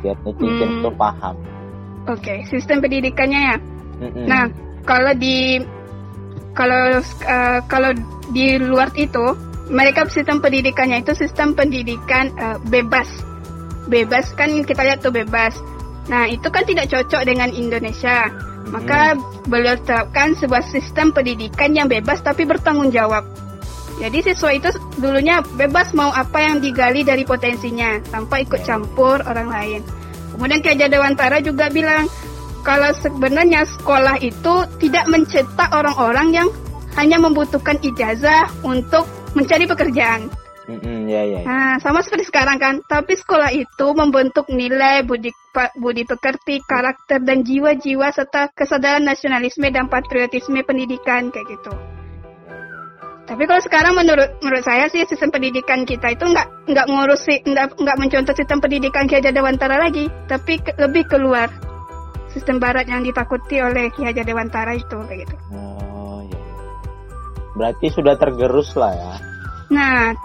biar 0.00 0.16
netizen 0.22 0.78
hmm. 0.78 0.82
tuh 0.86 0.94
paham. 0.94 1.36
Oke, 2.08 2.24
okay, 2.24 2.38
sistem 2.48 2.80
pendidikannya 2.80 3.40
ya. 3.52 3.56
Mm-mm. 3.98 4.24
Nah, 4.30 4.48
kalau 4.86 5.12
di 5.12 5.60
kalau 6.56 7.02
uh, 7.04 7.60
kalau 7.68 7.90
di 8.32 8.56
luar 8.56 8.88
itu 8.96 9.36
mereka 9.68 10.08
sistem 10.08 10.40
pendidikannya 10.40 11.04
itu 11.04 11.12
sistem 11.12 11.52
pendidikan 11.52 12.32
uh, 12.40 12.56
bebas. 12.72 13.10
Bebas 13.92 14.32
kan 14.38 14.64
kita 14.64 14.80
lihat 14.88 15.04
tuh 15.04 15.12
bebas. 15.12 15.52
Nah, 16.08 16.24
itu 16.24 16.48
kan 16.48 16.64
tidak 16.64 16.88
cocok 16.88 17.22
dengan 17.28 17.52
Indonesia. 17.52 18.32
Maka 18.68 19.16
beliau 19.48 19.76
terapkan 19.80 20.36
sebuah 20.36 20.64
sistem 20.68 21.10
pendidikan 21.12 21.72
yang 21.72 21.88
bebas 21.88 22.20
tapi 22.20 22.44
bertanggung 22.44 22.92
jawab. 22.92 23.24
Jadi 23.98 24.30
siswa 24.30 24.54
itu 24.54 24.70
dulunya 25.02 25.42
bebas 25.58 25.90
mau 25.90 26.14
apa 26.14 26.38
yang 26.38 26.62
digali 26.62 27.02
dari 27.02 27.26
potensinya 27.26 27.98
tanpa 28.14 28.38
ikut 28.44 28.62
campur 28.62 29.18
orang 29.26 29.50
lain. 29.50 29.80
Kemudian 30.36 30.62
Ki 30.62 30.78
Dewantara 30.78 31.42
juga 31.42 31.66
bilang 31.66 32.06
kalau 32.62 32.94
sebenarnya 32.94 33.66
sekolah 33.66 34.22
itu 34.22 34.54
tidak 34.78 35.10
mencetak 35.10 35.72
orang-orang 35.74 36.30
yang 36.30 36.48
hanya 36.94 37.18
membutuhkan 37.18 37.78
ijazah 37.82 38.46
untuk 38.62 39.06
mencari 39.34 39.66
pekerjaan. 39.66 40.30
Mm-hmm, 40.68 40.98
ya, 41.08 41.22
ya, 41.24 41.40
ya. 41.40 41.48
Nah, 41.48 41.74
sama 41.80 42.04
seperti 42.04 42.28
sekarang 42.28 42.60
kan. 42.60 42.84
Tapi 42.84 43.16
sekolah 43.16 43.48
itu 43.56 43.86
membentuk 43.96 44.52
nilai, 44.52 45.00
budi, 45.00 45.32
budi 45.80 46.04
pekerti, 46.04 46.60
karakter, 46.60 47.24
dan 47.24 47.40
jiwa-jiwa 47.40 48.12
serta 48.12 48.52
kesadaran 48.52 49.00
nasionalisme 49.00 49.64
dan 49.72 49.88
patriotisme 49.88 50.60
pendidikan 50.68 51.32
kayak 51.32 51.48
gitu. 51.56 51.72
Tapi 53.28 53.44
kalau 53.44 53.60
sekarang 53.60 53.92
menurut 53.92 54.40
menurut 54.40 54.64
saya 54.64 54.88
sih 54.88 55.04
sistem 55.04 55.28
pendidikan 55.28 55.84
kita 55.84 56.16
itu 56.16 56.24
nggak 56.24 56.48
nggak 56.64 56.86
ngurusi 56.88 57.44
nggak 57.44 57.76
nggak 57.76 57.96
mencontoh 58.00 58.32
sistem 58.32 58.56
pendidikan 58.56 59.04
Ki 59.04 59.20
Hajar 59.20 59.36
Dewantara 59.36 59.76
lagi, 59.76 60.08
tapi 60.24 60.56
ke, 60.56 60.72
lebih 60.80 61.04
keluar 61.04 61.52
sistem 62.32 62.56
Barat 62.56 62.88
yang 62.88 63.04
ditakuti 63.04 63.60
oleh 63.60 63.92
Ki 63.92 64.08
Hajar 64.08 64.24
Dewantara 64.24 64.72
itu 64.72 64.96
kayak 65.04 65.28
gitu. 65.28 65.36
Oh 65.52 66.24
iya. 66.24 66.40
Berarti 67.52 67.86
sudah 67.92 68.16
tergerus 68.16 68.72
lah 68.80 68.96
ya. 68.96 69.14
Nah, 69.76 70.16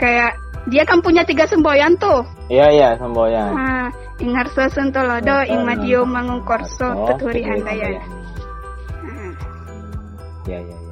kayak 0.00 0.36
dia 0.70 0.82
kan 0.88 0.98
punya 1.04 1.22
tiga 1.26 1.44
semboyan 1.44 1.94
tuh. 2.00 2.24
Iya 2.48 2.66
iya 2.72 2.88
semboyan. 2.96 3.52
Nah, 3.52 3.86
Ingarso 4.20 4.64
Sentolodo, 4.72 5.44
Ingmadio 5.44 6.08
Mangungkorso, 6.08 7.08
Teturi 7.12 7.42
Handaya. 7.44 8.00
Iya 10.44 10.58
iya 10.60 10.84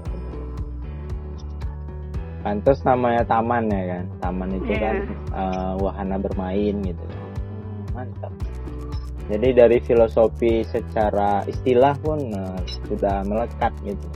pantas 2.42 2.82
namanya 2.82 3.23
taman 3.25 3.71
ya 3.71 3.82
kan 3.97 4.04
taman 4.18 4.50
itu 4.59 4.73
yeah. 4.75 4.82
kan 4.82 4.97
uh, 5.30 5.73
wahana 5.78 6.18
bermain 6.18 6.75
gitu 6.82 7.04
mantap 7.94 8.35
jadi 9.30 9.64
dari 9.64 9.78
filosofi 9.87 10.66
secara 10.66 11.47
istilah 11.47 11.94
pun 12.02 12.18
uh, 12.35 12.59
sudah 12.90 13.23
melekat 13.23 13.73
gitu 13.87 14.06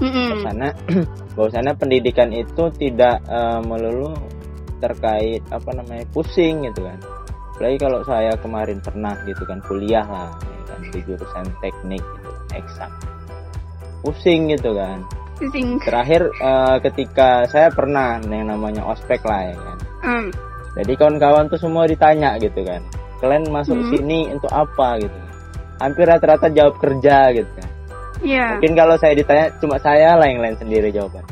mm-hmm. 0.00 0.28
bahwasanya 0.30 0.70
bahwasanya 1.36 1.72
pendidikan 1.76 2.30
itu 2.32 2.64
tidak 2.78 3.20
uh, 3.28 3.60
melulu 3.62 4.14
terkait 4.78 5.42
apa 5.48 5.70
namanya 5.74 6.04
pusing 6.12 6.66
gitu 6.68 6.84
kan 6.84 6.98
apalagi 7.54 7.76
kalau 7.78 8.00
saya 8.02 8.32
kemarin 8.42 8.78
pernah 8.82 9.14
gitu 9.24 9.42
kan 9.46 9.62
kuliah 9.64 10.04
lah 10.04 10.30
ya 10.42 10.60
kan 10.74 10.80
di 10.90 11.00
jurusan 11.06 11.46
teknik 11.62 12.02
gitu 12.02 12.30
eksak 12.54 12.90
pusing 14.02 14.50
gitu 14.50 14.74
kan 14.74 15.02
Terakhir 15.82 16.30
uh, 16.38 16.78
ketika 16.78 17.42
saya 17.50 17.66
pernah 17.74 18.22
yang 18.22 18.54
namanya 18.54 18.86
ospek 18.86 19.18
lah 19.26 19.50
ya 19.50 19.56
kan. 19.58 19.78
Mm. 20.06 20.26
Jadi 20.74 20.92
kawan-kawan 20.94 21.50
tuh 21.50 21.58
semua 21.58 21.90
ditanya 21.90 22.38
gitu 22.38 22.62
kan. 22.62 22.82
Kalian 23.18 23.50
masuk 23.50 23.78
mm. 23.78 23.88
sini 23.90 24.20
untuk 24.30 24.50
apa 24.54 25.02
gitu. 25.02 25.18
Hampir 25.82 26.06
rata-rata 26.06 26.46
jawab 26.54 26.78
kerja 26.78 27.34
gitu 27.34 27.50
kan. 27.58 27.70
Iya. 28.24 28.36
Yeah. 28.40 28.50
Mungkin 28.58 28.74
kalau 28.74 28.96
saya 28.96 29.14
ditanya 29.14 29.46
cuma 29.60 29.76
saya 29.78 30.16
lah 30.16 30.26
yang 30.26 30.40
lain 30.40 30.56
sendiri 30.56 30.88
jawaban. 30.88 31.22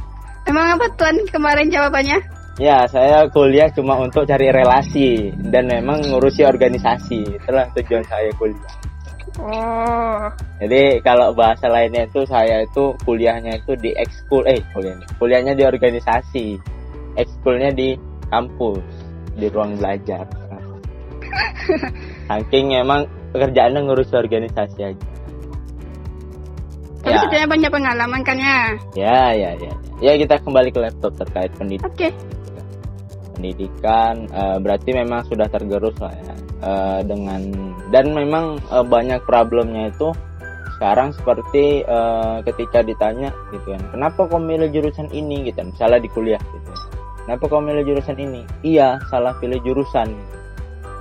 Emang 0.45 0.77
apa 0.77 0.87
tuan 1.01 1.17
kemarin 1.33 1.73
jawabannya? 1.73 2.21
Ya, 2.61 2.85
saya 2.85 3.25
kuliah 3.33 3.73
cuma 3.73 3.97
untuk 3.97 4.29
cari 4.29 4.53
relasi 4.53 5.33
dan 5.49 5.73
memang 5.73 6.05
ngurusi 6.05 6.45
organisasi. 6.45 7.41
Itulah 7.41 7.65
tujuan 7.73 8.05
saya 8.05 8.29
kuliah. 8.37 8.75
Oh. 9.41 10.29
Jadi 10.61 11.01
kalau 11.01 11.33
bahasa 11.33 11.65
lainnya 11.73 12.05
itu 12.05 12.29
saya 12.29 12.69
itu 12.69 12.93
kuliahnya 13.09 13.65
itu 13.65 13.73
di 13.81 13.97
ekskul 13.97 14.45
eh 14.45 14.61
kuliahnya 14.77 15.09
kuliahnya 15.17 15.53
di 15.57 15.65
organisasi, 15.65 16.61
ekskulnya 17.17 17.73
di 17.73 17.97
kampus 18.29 18.85
di 19.41 19.49
ruang 19.49 19.81
belajar. 19.81 20.29
Saking 22.29 22.77
emang 22.77 23.09
pekerjaannya 23.33 23.81
ngurus 23.89 24.13
organisasi 24.13 24.81
aja. 24.85 25.12
Tapi 27.02 27.35
ya. 27.35 27.50
banyak 27.50 27.71
pengalaman 27.71 28.23
kan 28.23 28.38
ya? 28.38 28.59
Ya, 28.94 29.21
ya, 29.35 29.50
ya. 29.59 29.75
Ya 29.99 30.12
kita 30.18 30.38
kembali 30.42 30.71
ke 30.71 30.78
laptop 30.78 31.18
terkait 31.18 31.50
pendidikan. 31.59 31.90
Oke. 31.90 32.09
Okay. 32.09 32.12
Pendidikan 33.35 34.30
uh, 34.30 34.59
berarti 34.62 34.90
memang 34.94 35.26
sudah 35.26 35.50
tergerus 35.50 35.99
lah 35.99 36.14
ya 36.14 36.35
uh, 36.62 37.00
dengan 37.04 37.42
dan 37.90 38.14
memang 38.14 38.62
uh, 38.71 38.87
banyak 38.87 39.21
problemnya 39.26 39.90
itu 39.90 40.14
sekarang 40.78 41.14
seperti 41.14 41.87
uh, 41.87 42.42
ketika 42.42 42.82
ditanya 42.82 43.30
gitu 43.54 43.71
kan 43.71 43.82
kenapa 43.94 44.26
kau 44.26 44.42
milih 44.42 44.66
jurusan 44.75 45.06
ini 45.14 45.47
gitu 45.47 45.62
misalnya 45.62 46.02
di 46.02 46.11
kuliah 46.11 46.42
gitu 46.42 46.73
kenapa 47.23 47.44
kau 47.47 47.62
milih 47.62 47.87
jurusan 47.87 48.18
ini 48.18 48.42
iya 48.66 48.99
salah 49.06 49.37
pilih 49.38 49.62
jurusan 49.62 50.11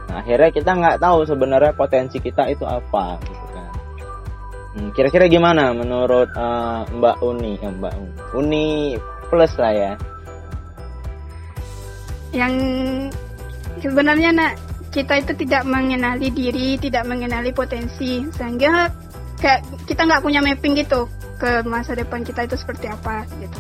nah 0.06 0.22
akhirnya 0.22 0.54
kita 0.54 0.72
nggak 0.76 0.98
tahu 1.02 1.26
sebenarnya 1.26 1.74
potensi 1.74 2.22
kita 2.22 2.52
itu 2.52 2.62
apa 2.68 3.18
gitu 3.26 3.42
kan 3.42 3.51
hmm, 4.76 4.90
kira-kira 4.96 5.26
gimana 5.32 5.72
menurut 5.76 6.30
uh, 6.36 6.86
Mbak 6.88 7.18
Uni? 7.24 7.60
Ya 7.60 7.70
Mbak 7.72 7.94
Uni 7.96 8.12
Uni 8.36 8.66
plus 9.32 9.54
lah 9.60 9.74
ya. 9.74 9.94
Yang 12.32 12.54
sebenarnya 13.84 14.32
nak 14.32 14.54
kita 14.92 15.24
itu 15.24 15.32
tidak 15.48 15.64
mengenali 15.64 16.28
diri, 16.32 16.76
tidak 16.80 17.08
mengenali 17.08 17.56
potensi, 17.56 18.24
sehingga 18.36 18.92
kayak 19.40 19.64
kita 19.88 20.04
nggak 20.04 20.24
punya 20.24 20.44
mapping 20.44 20.76
gitu 20.76 21.08
ke 21.40 21.66
masa 21.66 21.98
depan 21.98 22.22
kita 22.22 22.46
itu 22.46 22.56
seperti 22.60 22.92
apa 22.92 23.26
gitu. 23.40 23.60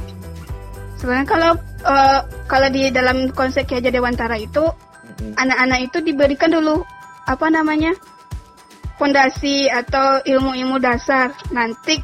Sebenarnya 1.01 1.27
kalau 1.27 1.51
uh, 1.81 2.19
kalau 2.45 2.67
di 2.69 2.93
dalam 2.93 3.33
konsep 3.33 3.65
Ki 3.65 3.81
Hajar 3.81 3.89
Dewantara 3.89 4.37
itu 4.37 4.69
anak-anak 5.33 5.89
itu 5.89 5.97
diberikan 6.05 6.53
dulu 6.53 6.85
apa 7.25 7.47
namanya 7.49 7.93
fondasi 9.01 9.65
atau 9.65 10.21
ilmu-ilmu 10.21 10.77
dasar. 10.77 11.33
Nanti 11.49 11.97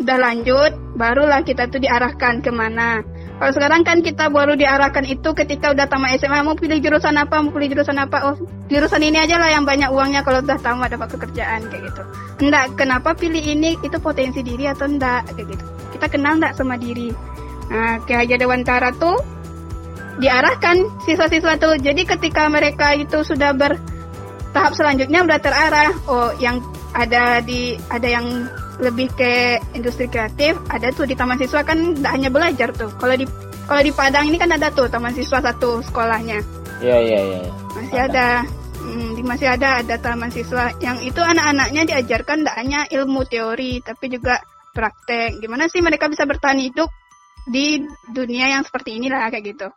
udah 0.00 0.16
lanjut, 0.16 0.96
barulah 0.96 1.44
kita 1.44 1.68
tuh 1.68 1.84
diarahkan 1.84 2.40
ke 2.40 2.48
mana 2.48 3.04
kalau 3.40 3.56
sekarang 3.56 3.80
kan 3.88 4.04
kita 4.04 4.28
baru 4.28 4.52
diarahkan 4.52 5.00
itu 5.08 5.32
ketika 5.32 5.72
udah 5.72 5.88
tamat 5.88 6.20
SMA 6.20 6.44
mau 6.44 6.52
pilih 6.52 6.76
jurusan 6.76 7.16
apa, 7.16 7.40
mau 7.40 7.48
pilih 7.48 7.72
jurusan 7.72 7.96
apa. 7.96 8.20
Oh, 8.28 8.36
jurusan 8.68 9.00
ini 9.00 9.16
aja 9.16 9.40
lah 9.40 9.48
yang 9.48 9.64
banyak 9.64 9.88
uangnya 9.88 10.20
kalau 10.20 10.44
udah 10.44 10.60
tamat 10.60 10.92
dapat 10.92 11.08
pekerjaan 11.16 11.64
kayak 11.72 11.88
gitu. 11.88 12.02
Enggak, 12.44 12.76
kenapa 12.76 13.16
pilih 13.16 13.40
ini? 13.40 13.80
Itu 13.80 13.96
potensi 13.96 14.44
diri 14.44 14.68
atau 14.68 14.84
enggak 14.84 15.32
kayak 15.32 15.56
gitu. 15.56 15.64
Kita 15.96 16.06
kenal 16.12 16.36
enggak 16.36 16.52
sama 16.52 16.76
diri. 16.76 17.16
Nah, 17.72 18.04
kayak 18.04 18.28
aja 18.28 18.36
Dewantara 18.36 18.92
tuh 19.00 19.16
diarahkan 20.20 20.76
siswa-siswa 21.08 21.56
tuh. 21.56 21.80
Jadi 21.80 22.04
ketika 22.04 22.44
mereka 22.52 22.92
itu 22.92 23.24
sudah 23.24 23.56
bertahap 24.50 24.74
selanjutnya 24.74 25.22
udah 25.22 25.38
terarah. 25.38 25.90
Oh, 26.10 26.34
yang 26.42 26.58
ada 26.90 27.38
di 27.38 27.78
ada 27.86 28.08
yang 28.10 28.26
lebih 28.82 29.06
ke 29.14 29.62
industri 29.78 30.10
kreatif 30.10 30.58
ada 30.66 30.90
tuh 30.90 31.06
di 31.06 31.14
taman 31.14 31.38
siswa 31.38 31.62
kan 31.62 31.94
tidak 31.94 32.12
hanya 32.18 32.28
belajar 32.34 32.68
tuh. 32.74 32.90
Kalau 32.98 33.14
di 33.14 33.30
kalau 33.70 33.82
di 33.86 33.94
Padang 33.94 34.26
ini 34.26 34.34
kan 34.42 34.50
ada 34.50 34.74
tuh 34.74 34.90
taman 34.90 35.14
siswa 35.14 35.38
satu 35.38 35.78
sekolahnya. 35.86 36.42
Iya 36.82 36.98
iya 36.98 37.20
iya. 37.22 37.40
Masih 37.78 38.00
ada 38.10 38.26
hmm, 38.82 39.08
di 39.14 39.22
masih 39.22 39.48
ada 39.54 39.86
ada 39.86 39.94
taman 40.02 40.34
siswa. 40.34 40.74
Yang 40.82 41.14
itu 41.14 41.22
anak-anaknya 41.22 41.82
diajarkan 41.86 42.42
tidak 42.42 42.56
hanya 42.58 42.80
ilmu 42.90 43.22
teori 43.30 43.78
tapi 43.86 44.10
juga 44.10 44.42
praktek. 44.74 45.38
Gimana 45.38 45.70
sih 45.70 45.78
mereka 45.78 46.10
bisa 46.10 46.26
bertahan 46.26 46.58
hidup 46.58 46.90
di 47.46 47.86
dunia 48.10 48.50
yang 48.58 48.66
seperti 48.66 48.98
inilah 48.98 49.30
kayak 49.30 49.54
gitu. 49.54 49.68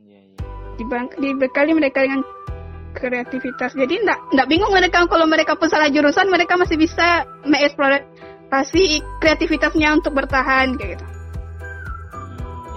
Iya, 0.00 0.32
iya. 0.32 1.00
dibekali 1.20 1.76
mereka 1.76 2.00
dengan 2.00 2.24
kreativitas. 2.94 3.74
Jadi 3.74 4.00
enggak 4.00 4.18
enggak 4.30 4.48
bingung 4.48 4.72
mereka 4.72 5.04
kalau 5.10 5.26
mereka 5.26 5.58
pun 5.58 5.68
salah 5.68 5.90
jurusan 5.90 6.30
mereka 6.30 6.54
masih 6.54 6.78
bisa 6.78 7.26
mengeksplorasi 7.42 9.02
kreativitasnya 9.18 9.98
untuk 9.98 10.14
bertahan 10.14 10.78
kayak 10.78 10.96
gitu. 10.96 11.06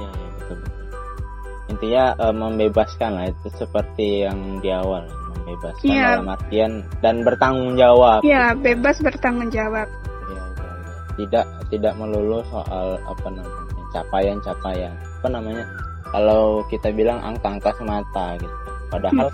Ya, 0.02 0.10
ya 0.10 0.28
betul. 0.42 0.58
Intinya 1.70 2.04
uh, 2.18 2.34
membebaskan 2.34 3.12
lah 3.14 3.26
itu 3.30 3.48
seperti 3.56 4.26
yang 4.26 4.60
di 4.60 4.74
awal 4.74 5.06
bebas 5.48 5.76
Iya. 5.80 6.20
dalam 6.20 6.36
artian 6.36 6.72
dan 7.00 7.24
bertanggung 7.24 7.80
jawab 7.80 8.20
Ya, 8.20 8.52
bebas 8.52 9.00
bertanggung 9.00 9.48
jawab. 9.48 9.88
Iya, 10.28 10.44
iya, 10.44 10.44
iya. 10.44 10.92
tidak 11.16 11.46
tidak 11.72 11.94
melulu 11.96 12.44
soal 12.52 13.00
apa 13.08 13.28
namanya 13.32 13.68
capaian-capaian 13.96 14.94
apa 15.24 15.28
namanya 15.32 15.66
kalau 16.12 16.64
kita 16.68 16.92
bilang 16.92 17.20
angka-angka 17.24 17.72
semata 17.80 18.36
gitu 18.40 18.56
padahal 18.92 19.28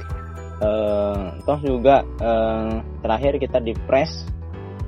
eh, 0.64 1.22
toh 1.44 1.60
juga 1.60 2.08
eh, 2.24 2.74
terakhir 3.04 3.38
kita 3.44 3.60
di 3.60 3.76
press 3.86 4.24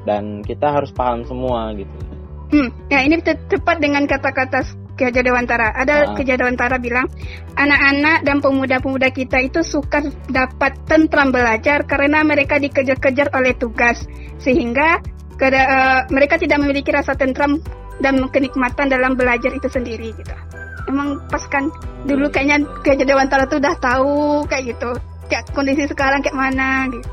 dan 0.08 0.39
kita 0.39 0.72
harus 0.72 0.96
paham 0.96 1.27
semua 1.27 1.75
gitu 1.75 2.15
Hmm, 2.46 2.70
ya 2.94 3.01
ini 3.01 3.17
te- 3.25 3.41
tepat 3.50 3.82
dengan 3.82 4.05
kata-kata 4.05 4.62
Ki 4.96 5.10
Hajar 5.10 5.25
Dewantara. 5.25 5.74
Ah. 5.74 5.82
Ada 5.84 5.96
Ki 6.15 6.24
Hajar 6.24 6.46
Dewantara 6.46 6.77
bilang, 6.77 7.10
anak-anak 7.58 8.22
dan 8.22 8.38
pemuda-pemuda 8.39 9.10
kita 9.12 9.41
itu 9.41 9.65
suka 9.65 10.05
dapat 10.29 10.77
tentram 10.86 11.34
belajar 11.34 11.84
karena 11.84 12.22
mereka 12.22 12.62
dikejar-kejar 12.62 13.34
oleh 13.34 13.58
tugas, 13.58 14.05
sehingga 14.39 15.01
keda- 15.41 15.67
eh, 15.67 16.01
mereka 16.13 16.38
tidak 16.38 16.62
memiliki 16.62 16.94
rasa 16.94 17.17
tentram 17.17 17.60
dan 18.00 18.22
kenikmatan 18.29 18.94
dalam 18.94 19.17
belajar 19.17 19.51
itu 19.51 19.67
sendiri 19.67 20.13
gitu. 20.13 20.36
Emang 20.86 21.17
pas 21.34 21.41
kan 21.50 21.74
dulu 22.05 22.29
kayaknya 22.29 22.62
Ki 22.86 22.94
Hajar 22.94 23.10
Dewantara 23.10 23.50
tuh 23.50 23.58
udah 23.58 23.75
tahu 23.82 24.46
kayak 24.46 24.77
gitu. 24.77 24.94
Kayak 25.25 25.50
kondisi 25.58 25.89
sekarang 25.89 26.22
kayak 26.22 26.38
mana 26.38 26.86
gitu. 26.94 27.10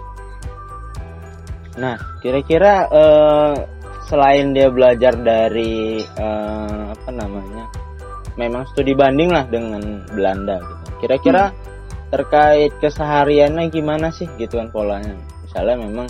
Nah, 1.80 1.96
kira-kira 2.20 2.84
eh, 2.92 3.54
selain 4.04 4.52
dia 4.52 4.68
belajar 4.68 5.16
dari 5.16 6.04
eh, 6.04 6.82
apa 6.92 7.08
namanya, 7.08 7.64
memang 8.36 8.68
studi 8.68 8.92
banding 8.92 9.32
lah 9.32 9.48
dengan 9.48 10.04
Belanda 10.12 10.60
gitu. 10.60 11.08
Kira-kira 11.08 11.48
terkait 12.12 12.76
kesehariannya 12.76 13.72
gimana 13.72 14.12
sih 14.12 14.28
gitu 14.36 14.60
kan 14.60 14.68
polanya? 14.68 15.16
Misalnya 15.48 15.80
memang 15.80 16.06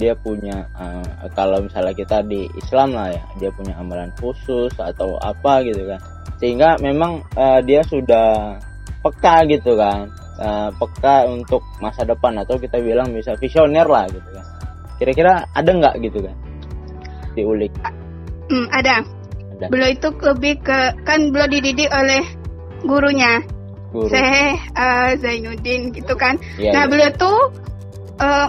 dia 0.00 0.16
punya 0.16 0.64
eh, 0.80 1.28
kalau 1.36 1.60
misalnya 1.60 1.92
kita 1.92 2.24
di 2.24 2.48
Islam 2.56 2.96
lah 2.96 3.12
ya, 3.12 3.22
dia 3.36 3.50
punya 3.52 3.76
amalan 3.76 4.08
khusus 4.16 4.72
atau 4.80 5.20
apa 5.20 5.60
gitu 5.68 5.84
kan. 5.84 6.00
Sehingga 6.40 6.80
memang 6.80 7.20
eh, 7.36 7.60
dia 7.68 7.84
sudah 7.84 8.56
peka 9.04 9.44
gitu 9.52 9.76
kan. 9.76 10.08
Eh, 10.42 10.70
peka 10.74 11.30
untuk 11.30 11.62
masa 11.78 12.02
depan 12.02 12.34
atau 12.42 12.58
kita 12.58 12.82
bilang 12.82 13.14
bisa 13.14 13.38
visioner 13.38 13.86
lah 13.86 14.10
gitu 14.10 14.26
kan 14.34 14.42
kira-kira 14.98 15.46
ada 15.54 15.70
nggak 15.70 15.94
gitu 16.02 16.18
kan 16.18 16.34
diulik 17.38 17.70
Hmm, 18.50 18.66
ada. 18.74 19.06
ada 19.54 19.66
Beliau 19.70 19.94
itu 19.94 20.08
lebih 20.18 20.58
ke 20.66 20.98
kan 21.06 21.30
beliau 21.30 21.46
dididik 21.46 21.86
oleh 21.94 22.26
gurunya. 22.82 23.38
guru 23.94 24.10
eh, 24.10 25.10
Zainuddin 25.22 25.94
gitu 25.94 26.12
kan. 26.18 26.36
Iya, 26.58 26.74
nah, 26.74 26.84
iya. 26.84 26.90
beliau 26.90 27.10
tuh 27.16 27.38
eh, 28.18 28.48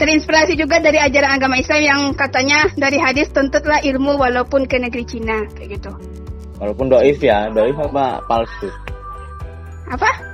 terinspirasi 0.00 0.56
juga 0.56 0.80
dari 0.80 0.98
ajaran 0.98 1.36
agama 1.36 1.60
Islam 1.60 1.84
yang 1.84 2.00
katanya 2.16 2.64
dari 2.80 2.96
hadis 2.96 3.28
tuntutlah 3.28 3.84
ilmu 3.84 4.16
walaupun 4.16 4.64
ke 4.64 4.80
negeri 4.80 5.04
Cina 5.04 5.44
kayak 5.52 5.78
gitu. 5.78 5.92
walaupun 6.56 6.88
doif 6.88 7.20
ya 7.20 7.52
doif 7.52 7.76
apa 7.76 8.24
palsu 8.24 8.72
Apa? 9.90 10.29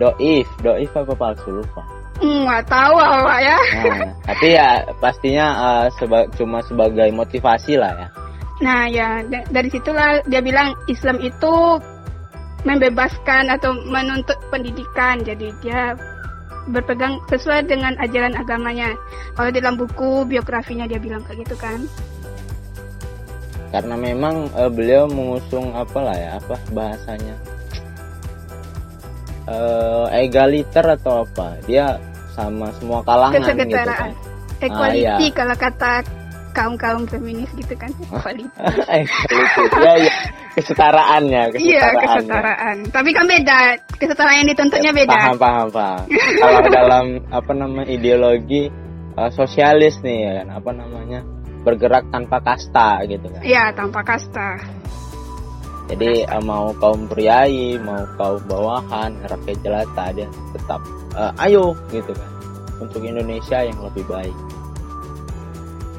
Doif 0.00 0.48
doif 0.58 0.90
apa 0.90 1.12
palsu 1.12 1.52
lupa 1.52 1.84
Hmm, 2.20 2.44
nggak 2.44 2.68
tahu 2.68 2.96
apa 2.96 3.32
ya. 3.40 3.56
nah, 3.80 4.12
tapi 4.24 4.52
ya 4.52 4.68
pastinya 4.96 5.46
eh, 5.56 5.86
seba- 5.94 6.28
cuma 6.34 6.60
sebagai 6.60 7.08
motivasi 7.10 7.76
lah 7.76 7.92
ya 7.94 8.08
Nah, 8.60 8.84
ya 8.86 9.24
da- 9.24 9.48
dari 9.48 9.68
situlah 9.68 10.20
dia 10.26 10.44
bilang 10.44 10.76
Islam 10.84 11.16
itu 11.18 11.80
membebaskan 12.60 13.48
atau 13.48 13.72
menuntut 13.88 14.36
pendidikan. 14.52 15.24
Jadi 15.24 15.48
dia 15.64 15.96
berpegang 16.68 17.16
sesuai 17.26 17.64
dengan 17.64 17.96
ajaran 17.96 18.36
agamanya. 18.36 18.92
Kalau 19.32 19.48
dalam 19.48 19.80
buku 19.80 20.28
biografinya 20.28 20.84
dia 20.84 21.00
bilang 21.00 21.24
kayak 21.24 21.40
gitu 21.40 21.56
kan. 21.56 21.80
karena 23.70 23.94
memang 23.94 24.50
eh, 24.52 24.66
beliau 24.68 25.06
mengusung 25.06 25.72
apa 25.72 25.98
lah 26.02 26.12
ya 26.12 26.30
apa 26.36 26.58
bahasanya 26.68 27.32
eh 29.50 30.06
egaliter 30.22 30.86
atau 30.94 31.26
apa 31.26 31.58
dia 31.66 31.98
sama 32.32 32.70
semua 32.78 33.02
kalangan 33.02 33.42
gitu 33.42 33.74
kan 33.76 34.10
Equality 34.60 35.08
Ah, 35.08 35.16
iya. 35.18 35.32
kalau 35.32 35.56
kata 35.56 35.92
kaum-kaum 36.52 37.08
feminis 37.08 37.48
gitu 37.56 37.72
kan. 37.74 37.88
Equality. 38.92 39.76
ya, 39.80 39.92
ya 39.96 40.12
kesetaraannya 40.52 41.42
Iya, 41.56 41.84
kesetaraan. 41.96 42.76
Tapi 42.90 43.10
kan 43.10 43.24
beda. 43.24 43.58
Kesetaraan 43.96 44.44
yang 44.44 44.48
dituntutnya 44.52 44.92
beda. 44.92 45.16
paham 45.16 45.36
paham 45.38 45.68
paham 45.72 46.00
kalau 46.36 46.60
dalam 46.68 47.04
apa 47.30 47.52
namanya 47.54 47.88
ideologi 47.88 48.68
eh, 49.16 49.30
sosialis 49.32 49.96
nih 50.04 50.18
ya 50.20 50.32
kan 50.44 50.48
apa 50.52 50.70
namanya 50.76 51.20
bergerak 51.60 52.04
tanpa 52.08 52.36
kasta 52.40 53.00
gitu 53.06 53.26
kan 53.26 53.40
Iya, 53.40 53.64
tanpa 53.72 54.00
kasta. 54.04 54.60
Jadi 55.90 56.22
eh, 56.22 56.42
mau 56.46 56.70
kaum 56.78 57.10
priai 57.10 57.74
mau 57.82 58.06
kaum 58.14 58.38
bawahan 58.46 59.10
rakyat 59.26 59.58
jelata 59.66 60.04
dia 60.14 60.28
tetap 60.54 60.80
eh, 61.18 61.44
ayo 61.50 61.74
gitu 61.90 62.14
kan. 62.14 62.30
Untuk 62.80 63.02
Indonesia 63.04 63.60
yang 63.60 63.76
lebih 63.82 64.06
baik. 64.06 64.36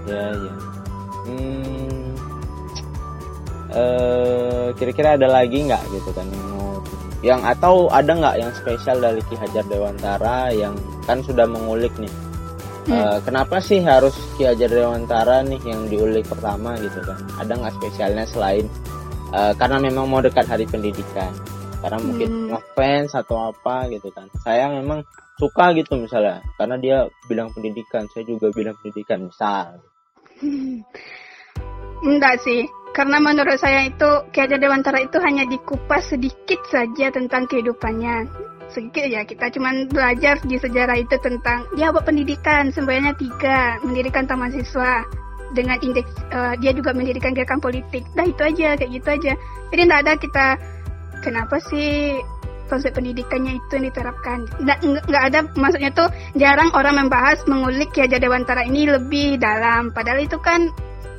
Ya 0.07 0.33
ya. 0.33 0.53
Hmm, 1.21 2.07
eh, 3.75 4.67
kira-kira 4.79 5.19
ada 5.19 5.27
lagi 5.27 5.67
nggak 5.67 5.83
gitu 5.91 6.09
kan? 6.15 6.25
Yang 7.21 7.41
atau 7.53 7.85
ada 7.93 8.11
nggak 8.17 8.35
yang 8.41 8.51
spesial 8.57 8.97
dari 8.97 9.21
Ki 9.29 9.37
Hajar 9.37 9.61
Dewantara 9.69 10.49
yang 10.49 10.73
kan 11.05 11.21
sudah 11.21 11.45
mengulik 11.45 11.93
nih? 12.01 12.09
Hmm. 12.89 12.97
Eh, 12.97 13.17
kenapa 13.21 13.61
sih 13.61 13.77
harus 13.77 14.17
Ki 14.39 14.49
Hajar 14.49 14.73
Dewantara 14.73 15.45
nih 15.45 15.61
yang 15.61 15.85
diulik 15.85 16.25
pertama 16.25 16.73
gitu 16.81 16.97
kan? 17.05 17.21
Ada 17.37 17.53
nggak 17.61 17.73
spesialnya 17.77 18.25
selain 18.25 18.65
eh, 19.31 19.53
karena 19.55 19.77
memang 19.79 20.05
mau 20.07 20.21
dekat 20.23 20.45
hari 20.47 20.67
pendidikan. 20.67 21.31
Karena 21.81 21.97
mungkin 21.97 22.29
Hmm. 22.29 22.47
ngefans 22.53 23.11
atau 23.17 23.49
apa 23.49 23.89
gitu 23.89 24.13
kan. 24.13 24.29
Saya 24.45 24.69
memang 24.69 25.01
suka 25.41 25.73
gitu 25.73 25.97
misalnya. 25.97 26.45
Karena 26.55 26.77
dia 26.77 27.09
bilang 27.25 27.49
pendidikan 27.49 28.05
saya 28.13 28.21
juga 28.29 28.53
bilang 28.53 28.77
pendidikan 28.79 29.25
misal. 29.25 29.81
Enggak 32.01 32.41
sih, 32.41 32.65
karena 32.97 33.21
menurut 33.21 33.61
saya 33.61 33.85
itu 33.85 34.09
Hajar 34.33 34.57
Dewantara 34.57 35.05
itu 35.05 35.21
hanya 35.21 35.45
dikupas 35.45 36.09
sedikit 36.09 36.57
saja 36.65 37.13
tentang 37.13 37.45
kehidupannya. 37.45 38.25
Sedikit 38.73 39.05
ya, 39.05 39.21
kita 39.21 39.53
cuman 39.53 39.85
belajar 39.85 40.41
di 40.41 40.57
sejarah 40.57 40.97
itu 40.97 41.13
tentang 41.21 41.69
dia 41.77 41.93
buat 41.93 42.07
pendidikan, 42.07 42.73
semboyannya 42.73 43.13
tiga, 43.21 43.77
mendirikan 43.85 44.25
taman 44.25 44.49
siswa 44.49 45.05
dengan 45.51 45.77
indeks 45.83 46.11
eh, 46.31 46.53
dia 46.59 46.71
juga 46.71 46.91
mendirikan 46.95 47.35
gerakan 47.35 47.59
politik. 47.59 48.03
Dah 48.15 48.25
itu 48.27 48.41
aja, 48.41 48.75
kayak 48.79 48.91
gitu 48.91 49.07
aja. 49.09 49.33
Jadi 49.71 49.81
enggak 49.83 50.01
ada 50.07 50.13
kita 50.19 50.45
kenapa 51.21 51.55
sih 51.61 52.17
konsep 52.71 52.95
pendidikannya 52.95 53.59
itu 53.59 53.71
yang 53.75 53.85
diterapkan. 53.91 54.47
Nggak, 54.63 55.23
ada, 55.27 55.39
maksudnya 55.59 55.91
tuh 55.91 56.07
jarang 56.39 56.71
orang 56.71 57.03
membahas 57.03 57.43
mengulik 57.43 57.91
Ki 57.91 58.07
Hajar 58.07 58.23
Dewantara 58.23 58.63
ini 58.63 58.87
lebih 58.87 59.35
dalam. 59.43 59.91
Padahal 59.91 60.23
itu 60.23 60.39
kan 60.39 60.71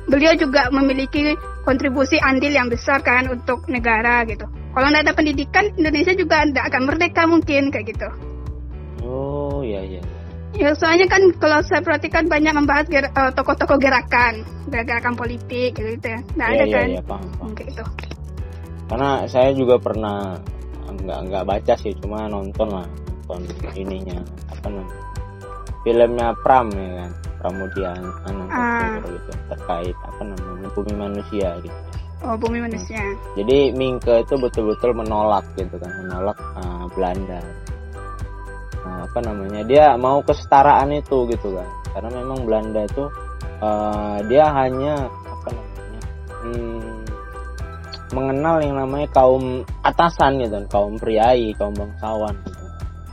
beliau 0.09 0.33
juga 0.33 0.73
memiliki 0.73 1.37
kontribusi 1.63 2.17
andil 2.19 2.51
yang 2.51 2.73
besar 2.73 3.05
kan 3.05 3.29
untuk 3.29 3.69
negara 3.69 4.25
gitu. 4.25 4.49
Kalau 4.73 4.87
nggak 4.89 5.05
ada 5.05 5.13
pendidikan, 5.13 5.69
Indonesia 5.77 6.17
juga 6.17 6.41
tidak 6.49 6.65
akan 6.73 6.81
merdeka 6.89 7.23
mungkin 7.29 7.69
kayak 7.69 7.93
gitu. 7.93 8.09
oh 9.03 9.61
iya 9.61 9.83
iya 9.83 10.01
Ya 10.53 10.69
soalnya 10.77 11.09
kan 11.09 11.21
kalau 11.41 11.59
saya 11.61 11.81
perhatikan 11.81 12.29
banyak 12.29 12.53
membahas 12.53 12.85
ger- 12.85 13.09
eh, 13.09 13.31
tokoh-tokoh 13.33 13.81
gerakan, 13.81 14.45
gerakan 14.69 15.17
politik 15.17 15.73
gitu, 15.73 15.97
-gitu 15.97 16.07
ya. 16.07 16.19
Nggak 16.37 16.47
iya 16.47 16.53
ada 16.53 16.65
iya 16.65 16.75
kan? 16.75 16.87
iya 16.89 17.01
paham, 17.03 17.27
paham. 17.35 17.51
Gitu. 17.57 17.83
karena 18.83 19.09
saya 19.25 19.49
juga 19.55 19.75
pernah 19.81 20.37
nggak 20.85 21.19
nggak 21.25 21.43
baca 21.47 21.73
sih 21.73 21.95
cuma 21.97 22.29
nonton 22.29 22.69
lah 22.69 22.85
nonton 23.25 23.41
ininya 23.73 24.21
apa 24.45 24.69
namanya 24.69 24.97
filmnya 25.81 26.27
Pram 26.45 26.67
ya 26.69 26.89
kan 27.01 27.11
Pramudian 27.41 27.99
Ah. 28.53 29.01
gitu 29.01 29.17
terkait 29.49 29.95
apa 29.97 30.21
namanya 30.21 30.69
bumi 30.71 30.93
manusia 30.93 31.49
gitu 31.59 31.79
Oh 32.21 32.37
bumi 32.37 32.61
manusia. 32.61 33.01
jadi 33.33 33.73
Mingke 33.73 34.21
itu 34.21 34.35
betul-betul 34.37 34.93
menolak 34.93 35.43
gitu 35.57 35.73
kan 35.75 35.89
menolak 35.99 36.37
uh, 36.53 36.85
Belanda 36.93 37.41
apa 39.01 39.19
namanya 39.25 39.61
dia 39.65 39.97
mau 39.97 40.21
kesetaraan 40.21 40.93
itu 40.93 41.25
gitu 41.31 41.57
kan 41.57 41.69
karena 41.93 42.09
memang 42.21 42.39
Belanda 42.45 42.81
itu 42.85 43.05
uh, 43.61 44.17
dia 44.29 44.45
hanya 44.53 45.09
apa 45.09 45.49
namanya 45.49 46.01
hmm, 46.45 46.93
mengenal 48.13 48.55
yang 48.61 48.75
namanya 48.77 49.07
kaum 49.09 49.65
atasan 49.81 50.37
gitu 50.41 50.53
kan 50.61 50.65
kaum 50.69 50.93
priai 51.01 51.55
kaum 51.57 51.73
bangsawan 51.73 52.37
gitu 52.45 52.65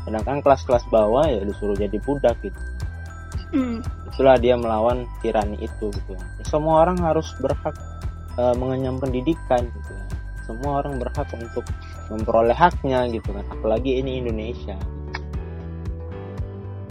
sedangkan 0.05 0.38
kelas-kelas 0.45 0.85
bawah 0.93 1.25
ya 1.25 1.40
disuruh 1.45 1.77
jadi 1.77 1.97
budak 2.05 2.37
gitu 2.45 2.61
Hmm. 3.51 3.83
itulah 4.07 4.38
dia 4.38 4.55
melawan 4.55 5.11
tirani 5.19 5.59
itu 5.59 5.90
gitu 5.90 6.14
ya. 6.14 6.23
semua 6.47 6.87
orang 6.87 7.03
harus 7.03 7.35
berhak 7.43 7.75
eh, 8.38 8.55
mengenyam 8.55 9.03
pendidikan 9.03 9.66
gitu 9.66 9.90
ya. 9.90 10.07
semua 10.47 10.79
orang 10.79 11.03
berhak 11.03 11.27
untuk 11.35 11.66
memperoleh 12.14 12.55
haknya 12.55 13.11
gitu 13.11 13.35
kan 13.35 13.43
apalagi 13.51 13.99
ini 13.99 14.23
Indonesia 14.23 14.79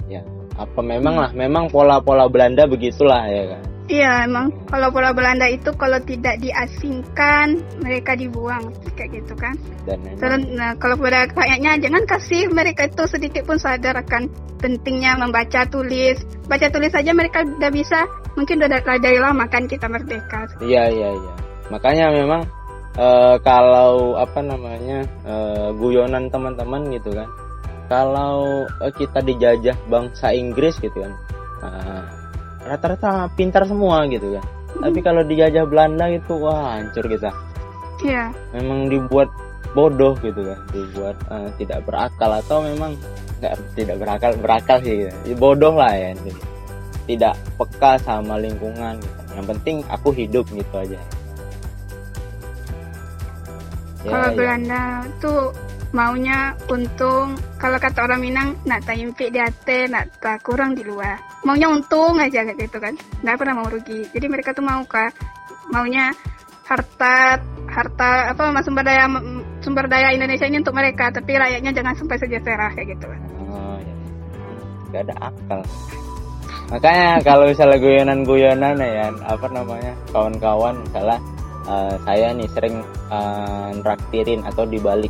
ya 0.09 0.21
apa 0.59 0.79
memang 0.83 1.15
lah 1.15 1.31
memang 1.31 1.71
pola-pola 1.71 2.27
Belanda 2.27 2.67
begitulah 2.67 3.23
ya 3.29 3.55
kan 3.55 3.63
Iya 3.89 4.29
emang 4.29 4.53
kalau 4.69 4.93
pola 4.93 5.09
Belanda 5.17 5.49
itu 5.49 5.73
kalau 5.73 5.97
tidak 6.05 6.37
diasingkan 6.45 7.57
mereka 7.81 8.13
dibuang 8.13 8.69
kayak 8.93 9.17
gitu 9.17 9.33
kan. 9.33 9.57
dan 9.89 10.05
Terus 10.13 10.45
nah, 10.53 10.77
kalau 10.77 10.93
pada 10.93 11.25
rakyatnya 11.25 11.81
jangan 11.81 12.05
kasih 12.05 12.53
mereka 12.53 12.85
itu 12.85 13.09
sedikit 13.09 13.49
pun 13.49 13.57
sadar 13.57 13.97
akan 13.97 14.29
pentingnya 14.61 15.17
membaca 15.17 15.65
tulis. 15.65 16.21
Baca 16.45 16.69
tulis 16.69 16.93
saja 16.93 17.17
mereka 17.17 17.41
udah 17.41 17.73
bisa. 17.73 18.05
Mungkin 18.37 18.61
udah 18.61 18.77
dari- 18.77 19.17
lama 19.17 19.49
kan 19.49 19.65
kita 19.65 19.89
merdeka. 19.89 20.45
iya 20.61 20.85
iya 20.93 21.09
iya 21.09 21.33
makanya 21.73 22.13
memang 22.13 22.45
eh, 22.93 23.35
kalau 23.41 24.13
apa 24.21 24.37
namanya 24.45 25.01
eh, 25.25 25.69
guyonan 25.73 26.29
teman-teman 26.29 26.93
gitu 26.93 27.09
kan 27.13 27.25
kalau 27.89 28.63
eh, 28.85 28.93
kita 28.93 29.19
dijajah 29.25 29.75
bangsa 29.89 30.31
Inggris 30.31 30.77
gitu 30.77 31.03
kan 31.03 31.13
eh, 31.65 32.03
rata-rata 32.69 33.27
pintar 33.33 33.65
semua 33.65 34.05
gitu 34.07 34.37
kan 34.37 34.45
tapi 34.79 35.01
kalau 35.01 35.25
dijajah 35.25 35.65
Belanda 35.65 36.07
gitu 36.13 36.37
wah 36.37 36.77
hancur 36.77 37.09
kita 37.09 37.33
Iya. 37.99 38.31
memang 38.55 38.87
dibuat 38.87 39.27
bodoh 39.75 40.15
gitu 40.23 40.39
kan 40.45 40.59
dibuat 40.71 41.17
eh, 41.33 41.49
tidak 41.59 41.83
berakal 41.83 42.31
atau 42.31 42.63
memang 42.63 42.95
nggak 43.39 43.53
tidak 43.75 43.95
berakal 43.99 44.31
berakal 44.39 44.77
sih 44.83 45.09
gitu. 45.09 45.35
bodoh 45.35 45.73
lah 45.75 45.91
ya 45.91 46.11
jadi 46.23 46.41
tidak 47.09 47.33
peka 47.57 47.97
sama 48.05 48.37
lingkungan 48.37 49.01
gitu. 49.01 49.19
yang 49.33 49.45
penting 49.49 49.75
aku 49.89 50.09
hidup 50.13 50.45
gitu 50.53 50.73
aja 50.77 50.99
ya, 54.05 54.09
kalau 54.09 54.29
ya. 54.31 54.35
Belanda 54.37 54.83
tuh 55.19 55.41
maunya 55.91 56.53
untung. 56.69 57.37
Kalau 57.57 57.77
kata 57.81 58.05
orang 58.05 58.21
Minang 58.21 58.47
nak 58.65 58.85
taimpi 58.85 59.33
di 59.33 59.39
ate, 59.41 59.89
nak 59.89 60.21
tak 60.21 60.45
kurang 60.45 60.77
di 60.77 60.85
luar. 60.85 61.17
Maunya 61.43 61.69
untung 61.69 62.17
aja 62.21 62.45
gitu 62.45 62.77
kan. 62.77 62.93
Nggak 63.25 63.37
pernah 63.37 63.53
mau 63.59 63.67
rugi. 63.67 64.05
Jadi 64.13 64.25
mereka 64.29 64.53
tuh 64.53 64.65
mau 64.65 64.81
kah 64.85 65.09
maunya 65.69 66.13
harta 66.69 67.41
harta 67.65 68.29
apa 68.29 68.61
sumber 68.61 68.85
daya 68.85 69.09
sumber 69.65 69.89
daya 69.89 70.13
Indonesia 70.13 70.45
ini 70.45 70.61
untuk 70.61 70.77
mereka 70.77 71.09
tapi 71.09 71.33
rakyatnya 71.33 71.73
jangan 71.73 71.93
sampai 71.97 72.17
sejahtera 72.21 72.67
kayak 72.77 72.87
gitu 72.93 73.05
kan. 73.09 73.21
Oh, 73.49 73.77
ya. 73.81 73.95
Nggak 74.89 75.01
ada 75.09 75.15
akal. 75.33 75.61
Makanya 76.69 77.17
kalau 77.25 77.49
misalnya 77.49 77.77
guyonan-guyonan 77.81 78.77
ya, 78.77 79.09
apa 79.25 79.47
namanya, 79.49 79.93
kawan-kawan 80.13 80.77
misalnya 80.85 81.17
eh, 81.65 81.95
saya 82.05 82.27
nih 82.37 82.49
sering 82.53 82.75
eh, 83.09 83.69
nraktirin 83.81 84.45
atau 84.45 84.69
dibalik, 84.69 85.09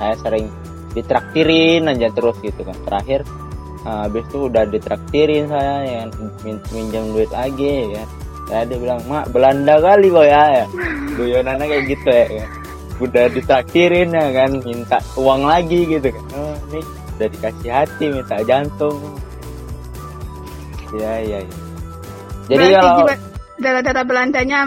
saya 0.00 0.14
sering 0.24 0.48
ditraktirin 0.96 1.86
aja 1.86 2.08
terus 2.10 2.34
gitu 2.40 2.64
kan. 2.64 2.74
Terakhir 2.88 3.20
eh, 3.84 3.98
habis 4.08 4.24
itu 4.32 4.48
udah 4.48 4.64
ditraktirin 4.66 5.44
saya 5.46 5.74
ya, 5.84 6.00
min- 6.42 6.64
minjam 6.72 7.12
duit 7.12 7.28
lagi 7.30 7.92
ya. 7.92 8.04
Saya 8.48 8.66
dia 8.66 8.78
bilang, 8.80 8.98
"Mak, 9.06 9.30
Belanda 9.30 9.78
kali 9.78 10.08
kok 10.10 10.26
ya." 10.26 10.44
ya. 10.50 10.66
Guyonannya 11.14 11.66
kayak 11.68 11.84
gitu 11.86 12.08
ya. 12.08 12.26
ya. 12.42 12.46
Udah 12.98 13.24
ditraktirin 13.30 14.10
ya 14.10 14.26
kan, 14.34 14.50
minta 14.64 14.98
uang 15.14 15.46
lagi 15.46 15.86
gitu 15.86 16.10
kan. 16.10 16.24
Oh, 16.34 16.56
nih 16.72 16.84
udah 17.20 17.28
dikasih 17.28 17.68
hati 17.68 18.04
minta 18.08 18.36
jantung 18.48 18.96
ya 20.96 21.20
ya, 21.20 21.38
ya. 21.44 21.56
jadi 22.48 22.64
Berarti 22.64 22.74
kalau 22.74 22.96
jiwa 22.98 23.14
darah-darah 23.60 24.04
Belandanya 24.08 24.60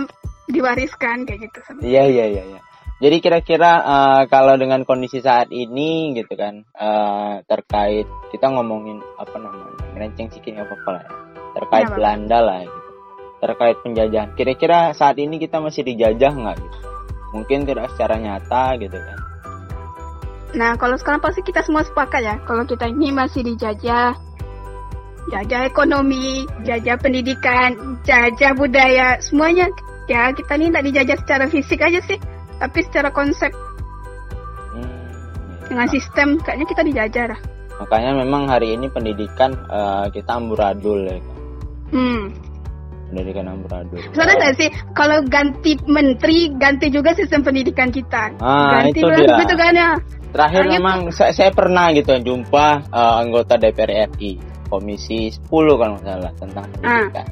diwariskan 0.47 1.25
kayak 1.25 1.49
gitu. 1.49 1.59
iya 1.81 2.05
iya 2.05 2.25
iya 2.29 2.43
ya. 2.55 2.59
Jadi 3.03 3.19
kira-kira 3.19 3.71
eh, 3.83 4.21
kalau 4.31 4.55
dengan 4.55 4.87
kondisi 4.87 5.19
saat 5.19 5.51
ini 5.51 6.15
gitu 6.15 6.39
kan 6.39 6.63
eh, 6.63 7.35
terkait 7.43 8.07
kita 8.31 8.47
ngomongin 8.47 9.03
apa 9.19 9.35
namanya 9.35 9.75
merenceng 9.91 10.31
sikit 10.31 10.55
nggak 10.55 10.71
apa-apa 10.71 10.89
lah 10.95 11.03
ya. 11.03 11.11
terkait 11.59 11.85
apa-apa. 11.91 11.97
Belanda 11.99 12.39
lah 12.39 12.59
gitu 12.63 12.79
terkait 13.43 13.77
penjajahan 13.83 14.29
kira-kira 14.39 14.79
saat 14.95 15.19
ini 15.19 15.35
kita 15.35 15.59
masih 15.59 15.83
dijajah 15.83 16.31
nggak 16.31 16.55
gitu 16.63 16.79
mungkin 17.35 17.67
tidak 17.67 17.91
secara 17.91 18.15
nyata 18.15 18.79
gitu 18.79 18.95
kan 18.95 19.19
Nah, 20.53 20.77
kalau 20.77 20.93
sekarang 21.01 21.17
pasti 21.17 21.41
kita 21.41 21.65
semua 21.65 21.81
sepakat 21.81 22.21
ya, 22.21 22.35
kalau 22.45 22.61
kita 22.61 22.85
ini 22.85 23.09
masih 23.09 23.41
dijajah, 23.41 24.13
jajah 25.33 25.61
ekonomi, 25.65 26.45
jajah 26.61 26.93
pendidikan, 27.01 27.97
jajah 28.05 28.53
budaya, 28.53 29.17
semuanya. 29.17 29.65
Ya, 30.05 30.29
kita 30.29 30.53
ini 30.61 30.69
tidak 30.69 30.85
dijajah 30.85 31.17
secara 31.25 31.45
fisik 31.49 31.81
aja 31.81 31.97
sih, 32.05 32.21
tapi 32.63 32.79
secara 32.81 33.11
konsep 33.11 33.51
Hmm, 34.71 35.05
dengan 35.67 35.87
sistem, 35.87 36.27
kayaknya 36.39 36.65
kita 36.65 36.81
dijajah 36.83 37.25
lah. 37.29 37.39
makanya 37.75 38.11
memang 38.15 38.47
hari 38.47 38.73
ini 38.73 38.87
pendidikan 38.87 39.51
eh, 39.67 40.05
kita 40.09 40.31
amburadul 40.33 41.03
ya 41.03 41.17
kan 41.19 41.37
Hmm. 41.91 42.23
pendidikan 43.05 43.45
amburadul 43.47 43.99
Sadar 44.11 44.33
nggak 44.33 44.55
sih, 44.55 44.69
kalau 44.93 45.21
ganti 45.27 45.77
menteri, 45.85 46.49
ganti 46.55 46.89
juga 46.89 47.13
sistem 47.13 47.43
pendidikan 47.43 47.89
kita. 47.89 48.33
Ah, 48.39 48.81
ganti 48.81 48.97
itu 48.97 49.05
dia. 49.05 49.29
begitu 49.29 49.53
kan 49.53 49.73
ya. 49.73 49.91
Terakhir 50.33 50.61
Nah, 50.61 50.65
gitu. 50.65 50.75
memang 50.81 50.97
saya, 51.13 51.29
saya 51.29 51.51
pernah 51.53 51.93
gitu 51.93 52.09
jumpa 52.17 52.65
eh, 52.89 53.13
anggota 53.21 53.53
DPR 53.53 54.09
RI 54.09 54.41
Komisi 54.65 55.29
10 55.29 55.45
kalau 55.77 55.93
nggak 56.01 56.09
salah 56.09 56.33
tentang 56.33 56.65
pendidikan. 56.73 57.25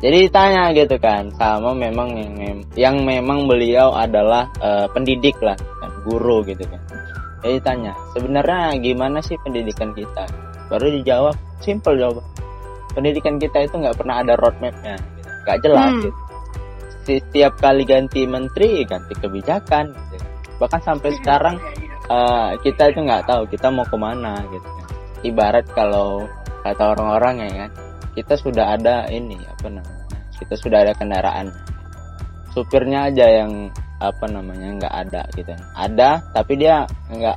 Jadi 0.00 0.16
ditanya 0.26 0.72
gitu 0.72 0.96
kan 0.96 1.28
sama 1.36 1.76
memang 1.76 2.16
yang 2.16 2.64
yang 2.72 2.96
memang 3.04 3.44
beliau 3.44 3.92
adalah 3.92 4.48
eh, 4.64 4.88
pendidik 4.96 5.36
lah 5.44 5.56
kan 5.60 5.92
guru 6.08 6.40
gitu 6.48 6.64
kan. 6.64 6.80
Jadi 7.44 7.56
tanya 7.60 7.92
sebenarnya 8.16 8.80
gimana 8.80 9.20
sih 9.20 9.36
pendidikan 9.44 9.92
kita? 9.92 10.24
Baru 10.72 10.88
dijawab 10.88 11.36
simple 11.60 12.00
jawab. 12.00 12.24
Pendidikan 12.96 13.36
kita 13.36 13.68
itu 13.68 13.76
nggak 13.76 13.96
pernah 14.00 14.24
ada 14.24 14.34
roadmapnya, 14.40 14.96
gitu. 14.98 15.28
nggak 15.46 15.58
jelas. 15.62 15.92
Hmm. 15.92 16.02
Gitu. 16.02 16.20
Setiap 17.00 17.52
kali 17.60 17.84
ganti 17.84 18.24
menteri 18.24 18.88
ganti 18.88 19.12
kebijakan. 19.20 19.92
Gitu. 19.92 20.26
Bahkan 20.64 20.80
sampai 20.80 21.12
sekarang 21.20 21.60
eh, 22.08 22.50
kita 22.64 22.88
itu 22.88 23.04
nggak 23.04 23.28
tahu 23.28 23.44
kita 23.52 23.68
mau 23.68 23.84
ke 23.84 23.96
mana 24.00 24.40
gitu 24.48 24.64
kan. 24.64 24.88
ibarat 25.20 25.68
kalau 25.76 26.24
kata 26.64 26.96
orang-orang 26.96 27.44
ya 27.44 27.52
kan 27.68 27.89
kita 28.12 28.34
sudah 28.34 28.74
ada 28.74 29.06
ini 29.06 29.38
apa 29.42 29.68
namanya 29.68 30.04
kita 30.34 30.54
sudah 30.54 30.78
ada 30.82 30.92
kendaraan 30.92 31.52
supirnya 32.50 33.06
aja 33.06 33.26
yang 33.42 33.68
apa 33.98 34.24
namanya 34.26 34.68
nggak 34.76 34.94
ada 34.98 35.22
gitu 35.32 35.52
ada 35.72 36.24
tapi 36.32 36.56
dia 36.56 36.82
nggak 37.08 37.36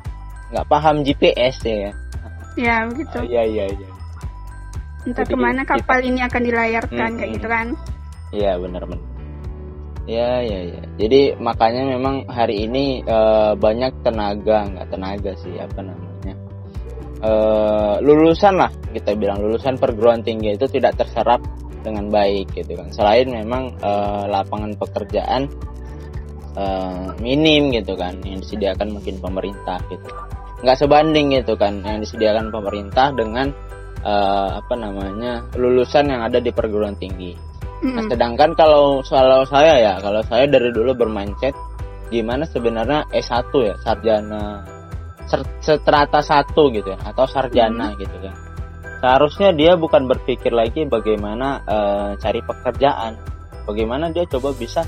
nggak 0.49 0.67
paham 0.67 1.01
GPS 1.01 1.57
ya 1.63 1.91
Ya, 2.53 2.86
begitu. 2.86 3.17
Oh, 3.17 3.25
iya 3.25 3.41
iya 3.43 3.65
iya 3.65 3.89
Entah 5.09 5.25
jadi 5.25 5.33
ke 5.33 5.36
mana 5.36 5.65
kita- 5.65 5.73
kapal 5.73 5.99
ini 5.99 6.21
akan 6.21 6.41
dilayarkan, 6.45 7.09
kayak 7.17 7.25
Hmm. 7.25 7.36
gitu 7.36 7.47
kan. 7.49 7.67
Iya 8.29 8.51
benar 8.55 8.83
benar. 8.86 9.05
Ya 10.05 10.29
ya 10.39 10.59
ya. 10.69 10.83
Jadi 10.95 11.33
makanya 11.36 11.81
memang 11.89 12.29
hari 12.29 12.69
ini 12.69 13.01
eh, 13.01 13.51
banyak 13.57 14.05
tenaga 14.05 14.69
nggak 14.69 14.88
tenaga 14.88 15.31
sih 15.41 15.57
apa 15.57 15.81
namanya 15.81 16.12
eh, 17.23 17.95
lulusan 18.03 18.59
lah 18.59 18.71
kita 18.91 19.15
bilang 19.15 19.39
lulusan 19.41 19.79
perguruan 19.79 20.21
tinggi 20.21 20.53
itu 20.53 20.67
tidak 20.67 20.99
terserap 20.99 21.39
dengan 21.83 22.07
baik 22.12 22.51
gitu 22.55 22.79
kan. 22.79 22.88
Selain 22.91 23.27
memang 23.27 23.73
eh, 23.79 24.23
lapangan 24.27 24.75
pekerjaan 24.75 25.47
eh, 26.55 27.05
minim 27.23 27.71
gitu 27.71 27.95
kan 27.95 28.19
yang 28.23 28.43
disediakan 28.43 28.99
mungkin 28.99 29.19
pemerintah 29.19 29.79
gitu. 29.88 30.07
Nggak 30.63 30.77
sebanding 30.79 31.36
gitu 31.36 31.59
kan 31.59 31.83
yang 31.83 31.99
disediakan 31.99 32.51
pemerintah 32.51 33.12
dengan 33.12 33.51
eh, 34.03 34.49
apa 34.59 34.73
namanya 34.75 35.47
lulusan 35.55 36.12
yang 36.12 36.21
ada 36.23 36.39
di 36.43 36.51
perguruan 36.51 36.95
tinggi. 36.99 37.55
Nah, 37.83 38.07
sedangkan 38.07 38.55
kalau 38.55 39.03
kalau 39.03 39.43
saya 39.43 39.75
ya, 39.75 39.93
kalau 39.99 40.23
saya 40.23 40.47
dari 40.47 40.71
dulu 40.71 40.95
bermindset 40.95 41.51
gimana 42.07 42.47
sebenarnya 42.47 43.03
S1 43.12 43.51
ya, 43.59 43.75
sarjana 43.83 44.63
seterata 45.63 46.19
satu 46.19 46.69
gitu 46.73 46.93
ya, 46.93 46.99
atau 47.03 47.25
sarjana 47.27 47.95
gitu 47.99 48.13
kan. 48.19 48.36
Seharusnya 49.03 49.51
dia 49.51 49.75
bukan 49.75 50.07
berpikir 50.07 50.55
lagi 50.55 50.88
bagaimana 50.88 51.59
eh, 51.67 52.09
cari 52.19 52.39
pekerjaan, 52.39 53.19
bagaimana 53.67 54.12
dia 54.12 54.23
coba 54.27 54.55
bisa 54.55 54.88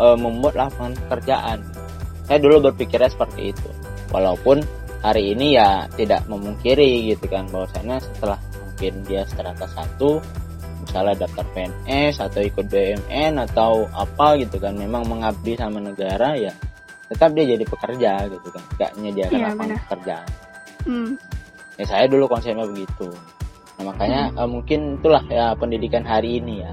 eh, 0.00 0.16
membuat 0.16 0.56
lapangan 0.56 0.96
pekerjaan. 1.06 1.58
Saya 2.24 2.38
dulu 2.40 2.70
berpikirnya 2.70 3.10
seperti 3.10 3.52
itu. 3.52 3.68
Walaupun 4.10 4.62
hari 5.00 5.32
ini 5.32 5.56
ya 5.56 5.88
tidak 5.96 6.24
memungkiri 6.28 7.12
gitu 7.12 7.24
kan 7.28 7.48
bahwasanya 7.48 8.00
setelah 8.04 8.38
mungkin 8.60 8.92
dia 9.08 9.24
seterata 9.24 9.66
satu 9.68 10.20
misalnya 10.84 11.24
daftar 11.24 11.46
PNS 11.52 12.14
atau 12.20 12.40
ikut 12.40 12.66
BUMN 12.68 13.32
atau 13.50 13.84
apa 13.92 14.40
gitu 14.40 14.56
kan 14.56 14.76
memang 14.76 15.04
mengabdi 15.08 15.56
sama 15.56 15.80
negara 15.80 16.36
ya 16.36 16.52
tetap 17.10 17.34
dia 17.34 17.44
jadi 17.44 17.64
pekerja 17.66 18.12
gitu 18.30 18.48
kan 18.48 18.62
gak 18.76 18.90
menyediakan 18.94 19.34
Iya, 19.34 19.46
lapangan 19.50 19.78
pekerjaan 19.84 20.28
Hmm. 20.80 21.10
ya 21.76 21.84
saya 21.84 22.08
dulu 22.08 22.24
konsepnya 22.24 22.64
begitu 22.64 23.10
nah 23.76 23.90
makanya 23.90 24.32
eh, 24.32 24.48
mungkin 24.48 24.96
itulah 24.96 25.20
ya 25.26 25.52
pendidikan 25.52 26.00
hari 26.02 26.38
ini 26.38 26.62
ya 26.62 26.72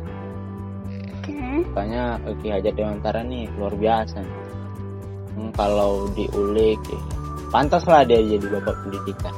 Oke. 1.19 1.36
makanya 1.67 2.04
eh, 2.23 2.36
Ki 2.39 2.47
Hajar 2.47 2.71
Dewantara 2.71 3.19
nih 3.19 3.52
luar 3.56 3.73
biasa 3.73 4.23
nih. 4.23 4.38
Hmm, 5.36 5.52
kalau 5.54 6.10
diulik 6.13 6.80
ya, 6.88 7.02
pantaslah 7.47 8.02
dia 8.02 8.17
jadi 8.17 8.47
bapak 8.47 8.76
pendidikan 8.82 9.36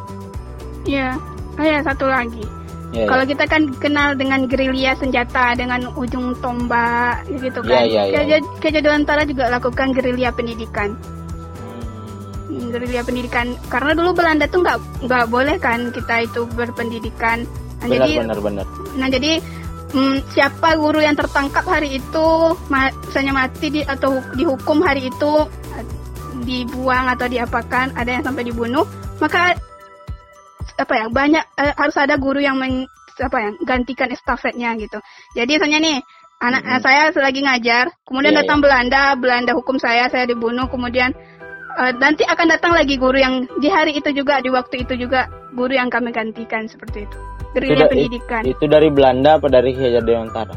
Iya. 0.86 1.18
Oh 1.60 1.66
ya, 1.66 1.84
satu 1.84 2.08
lagi. 2.08 2.46
Yeah, 2.90 3.06
Kalau 3.06 3.22
yeah. 3.22 3.32
kita 3.38 3.44
kan 3.46 3.62
kenal 3.78 4.18
dengan 4.18 4.50
gerilya 4.50 4.98
senjata 4.98 5.54
dengan 5.54 5.94
ujung 5.94 6.34
tombak 6.42 7.22
gitu 7.30 7.62
kan. 7.62 7.86
Yeah, 7.86 8.10
yeah, 8.10 8.42
yeah. 8.42 8.82
Dewantara 8.82 9.30
juga 9.30 9.46
lakukan 9.54 9.94
gerilya 9.94 10.34
pendidikan. 10.34 10.98
Hmm. 12.50 12.74
Gerilya 12.74 13.06
pendidikan 13.06 13.54
karena 13.70 13.94
dulu 13.94 14.18
Belanda 14.18 14.50
tuh 14.50 14.66
nggak 14.66 15.06
nggak 15.06 15.26
boleh 15.30 15.56
kan 15.62 15.94
kita 15.94 16.26
itu 16.26 16.50
berpendidikan. 16.58 17.46
Nah, 17.80 17.88
benar, 17.88 17.94
jadi 17.94 18.12
benar, 18.26 18.40
benar. 18.42 18.66
Nah 18.98 19.08
jadi 19.08 19.32
hmm, 19.94 20.16
siapa 20.34 20.74
guru 20.82 21.00
yang 21.06 21.14
tertangkap 21.14 21.66
hari 21.70 22.02
itu 22.02 22.28
misalnya 23.06 23.34
mati 23.38 23.68
di, 23.70 23.82
atau 23.86 24.18
dihukum 24.34 24.82
hari 24.82 25.14
itu 25.14 25.46
dibuang 26.42 27.06
atau 27.12 27.28
diapakan 27.28 27.94
ada 28.00 28.10
yang 28.10 28.24
sampai 28.24 28.48
dibunuh 28.48 28.88
maka 29.20 29.60
apa 30.80 30.94
ya 30.96 31.06
banyak 31.12 31.44
uh, 31.60 31.74
harus 31.76 31.98
ada 32.00 32.16
guru 32.16 32.40
yang 32.40 32.56
men, 32.56 32.88
apa 33.20 33.38
ya 33.38 33.50
gantikan 33.68 34.10
estafetnya 34.10 34.74
gitu. 34.80 35.04
Jadi 35.36 35.60
misalnya 35.60 35.80
nih 35.84 35.98
anak 36.40 36.64
hmm. 36.64 36.80
saya 36.80 37.12
lagi 37.12 37.44
ngajar, 37.44 37.92
kemudian 38.08 38.32
yeah, 38.32 38.42
datang 38.42 38.64
yeah. 38.64 38.66
Belanda, 38.66 39.02
Belanda 39.20 39.52
hukum 39.54 39.76
saya, 39.76 40.08
saya 40.08 40.24
dibunuh, 40.24 40.72
kemudian 40.72 41.12
uh, 41.76 41.92
nanti 42.00 42.24
akan 42.24 42.48
datang 42.48 42.72
lagi 42.72 42.96
guru 42.96 43.20
yang 43.20 43.44
di 43.60 43.68
hari 43.68 44.00
itu 44.00 44.10
juga 44.16 44.40
di 44.40 44.48
waktu 44.48 44.88
itu 44.88 44.96
juga 44.96 45.28
guru 45.52 45.76
yang 45.76 45.92
kami 45.92 46.16
gantikan 46.16 46.66
seperti 46.72 47.04
itu. 47.04 47.18
Gerilya 47.50 47.90
pendidikan. 47.90 48.46
Itu 48.46 48.70
dari 48.70 48.88
Belanda 48.94 49.42
apa 49.42 49.50
dari 49.50 49.74
Hajar 49.74 50.06
Dewantara? 50.06 50.56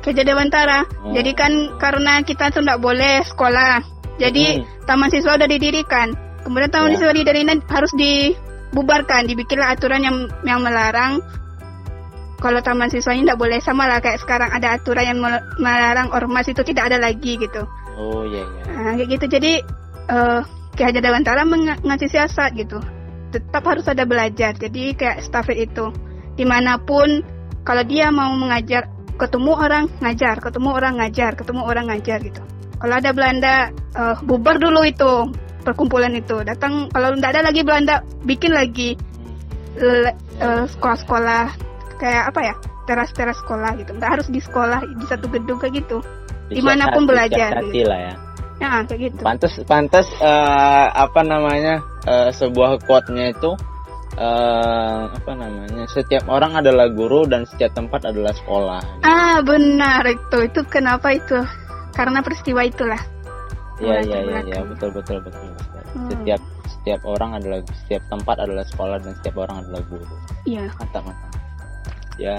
Hajar 0.00 0.24
Dewantara. 0.24 0.80
Hmm. 0.86 1.12
Jadi 1.12 1.30
kan 1.36 1.52
karena 1.76 2.22
kita 2.24 2.48
tuh 2.54 2.64
tidak 2.64 2.80
boleh 2.80 3.20
sekolah, 3.26 3.84
jadi 4.16 4.64
hmm. 4.64 4.88
taman 4.88 5.12
siswa 5.12 5.36
udah 5.36 5.48
didirikan. 5.50 6.16
Kemudian 6.40 6.70
taman 6.72 6.96
yeah. 6.96 6.98
siswa 7.02 7.12
didirikan 7.12 7.60
harus 7.68 7.92
di 7.92 8.32
bubarkan 8.70 9.26
dibikinlah 9.26 9.74
aturan 9.74 10.02
yang 10.02 10.16
yang 10.46 10.60
melarang. 10.62 11.22
Kalau 12.40 12.64
taman 12.64 12.88
siswanya 12.88 13.32
tidak 13.36 13.40
boleh 13.40 13.58
sama 13.60 13.84
lah 13.84 14.00
kayak 14.00 14.16
sekarang 14.24 14.48
ada 14.48 14.80
aturan 14.80 15.04
yang 15.04 15.18
melarang 15.60 16.08
ormas 16.16 16.48
itu 16.48 16.64
tidak 16.64 16.88
ada 16.88 16.96
lagi 16.96 17.36
gitu. 17.36 17.68
Oh 18.00 18.24
iya 18.24 18.48
iya. 18.48 18.72
Nah, 18.80 18.92
kayak 18.96 19.08
gitu. 19.12 19.26
Jadi 19.28 19.52
uh, 20.08 20.40
Ki 20.72 20.82
Hajar 20.88 21.04
Dewantara 21.04 21.44
mengasih 21.44 22.08
siasat 22.08 22.56
gitu. 22.56 22.80
Tetap 23.28 23.60
harus 23.68 23.84
ada 23.92 24.08
belajar. 24.08 24.56
Jadi 24.56 24.96
kayak 24.96 25.20
stafet 25.20 25.68
itu. 25.68 25.92
Di 26.32 26.48
mana 26.48 26.80
pun 26.80 27.20
kalau 27.60 27.84
dia 27.84 28.08
mau 28.08 28.32
mengajar 28.32 28.88
ketemu 29.20 29.52
orang 29.60 29.84
ngajar. 30.00 30.40
Ketemu 30.40 30.68
orang 30.72 30.94
ngajar 30.96 31.36
ketemu 31.36 31.62
orang 31.68 31.92
ngajar 31.92 32.18
gitu. 32.24 32.40
Kalau 32.80 32.94
ada 32.96 33.12
Belanda 33.12 33.68
uh, 33.92 34.16
bubar 34.24 34.56
dulu 34.56 34.80
itu 34.88 35.28
perkumpulan 35.62 36.12
itu. 36.16 36.42
Datang 36.42 36.88
kalau 36.90 37.14
tidak 37.16 37.30
ada 37.36 37.42
lagi 37.52 37.60
Belanda 37.62 37.96
bikin 38.24 38.52
lagi 38.52 38.96
uh, 39.78 40.64
sekolah-sekolah 40.66 41.44
kayak 42.00 42.24
apa 42.32 42.40
ya 42.40 42.54
teras-teras 42.88 43.38
sekolah 43.44 43.70
gitu. 43.78 43.90
Nggak 43.94 44.10
harus 44.18 44.28
di 44.32 44.40
sekolah 44.42 44.80
di 44.82 45.04
satu 45.06 45.26
gedung 45.30 45.60
kayak 45.62 45.84
gitu. 45.84 45.98
Di 46.50 46.58
mana 46.58 46.90
pun 46.90 47.06
belajar 47.06 47.62
gitu. 47.70 47.86
lah 47.86 48.00
ya. 48.10 48.14
Ya 48.60 48.68
kayak 48.84 49.00
gitu. 49.08 49.20
Pantas 49.22 49.54
pantas 49.64 50.08
uh, 50.20 50.86
apa 50.92 51.20
namanya 51.22 51.80
uh, 52.04 52.28
sebuah 52.34 52.82
quote-nya 52.84 53.32
itu 53.32 53.56
uh, 54.18 55.02
apa 55.08 55.32
namanya 55.32 55.86
setiap 55.88 56.26
orang 56.28 56.58
adalah 56.58 56.90
guru 56.90 57.24
dan 57.24 57.46
setiap 57.46 57.72
tempat 57.72 58.04
adalah 58.10 58.34
sekolah. 58.34 58.82
Ah 59.06 59.38
benar 59.40 60.04
itu. 60.10 60.50
Itu 60.50 60.66
kenapa 60.66 61.14
itu? 61.14 61.38
Karena 61.94 62.20
peristiwa 62.20 62.66
itulah 62.66 63.00
Iya 63.80 63.96
iya 64.04 64.18
iya 64.20 64.38
ya, 64.44 64.60
betul 64.62 64.92
betul 64.92 65.18
betul. 65.24 65.48
betul. 65.56 65.82
Hmm. 65.96 66.08
Setiap 66.12 66.40
setiap 66.68 67.00
orang 67.08 67.30
adalah 67.40 67.58
setiap 67.84 68.02
tempat 68.12 68.36
adalah 68.44 68.64
sekolah 68.68 68.96
dan 69.00 69.12
setiap 69.16 69.36
orang 69.40 69.56
adalah 69.64 69.82
guru. 69.88 70.06
Iya. 70.44 70.64
Mantap 70.76 71.02
mantap. 71.08 71.32
Ya 72.20 72.38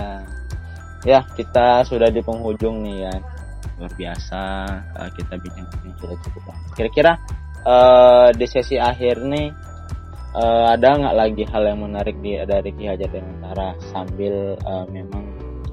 ya 1.01 1.19
kita 1.34 1.82
sudah 1.89 2.13
di 2.13 2.21
penghujung 2.21 2.86
nih 2.86 3.10
ya 3.10 3.13
luar 3.82 3.93
biasa 3.97 4.41
uh, 4.93 5.10
kita 5.17 5.34
bikin 5.41 5.65
ini 5.82 5.91
sudah 5.97 6.17
cukup 6.21 6.43
lama. 6.54 6.65
Kira-kira 6.77 7.12
uh, 7.65 8.30
di 8.30 8.45
sesi 8.45 8.77
akhir 8.77 9.25
nih 9.25 9.49
uh, 10.38 10.77
ada 10.77 11.01
nggak 11.01 11.15
lagi 11.17 11.43
hal 11.49 11.63
yang 11.65 11.82
menarik 11.82 12.13
di 12.21 12.38
dari 12.45 12.69
Ki 12.77 12.86
Hajar 12.86 13.10
Dewantara 13.10 13.73
sambil 13.89 14.54
uh, 14.62 14.86
memang 14.93 15.25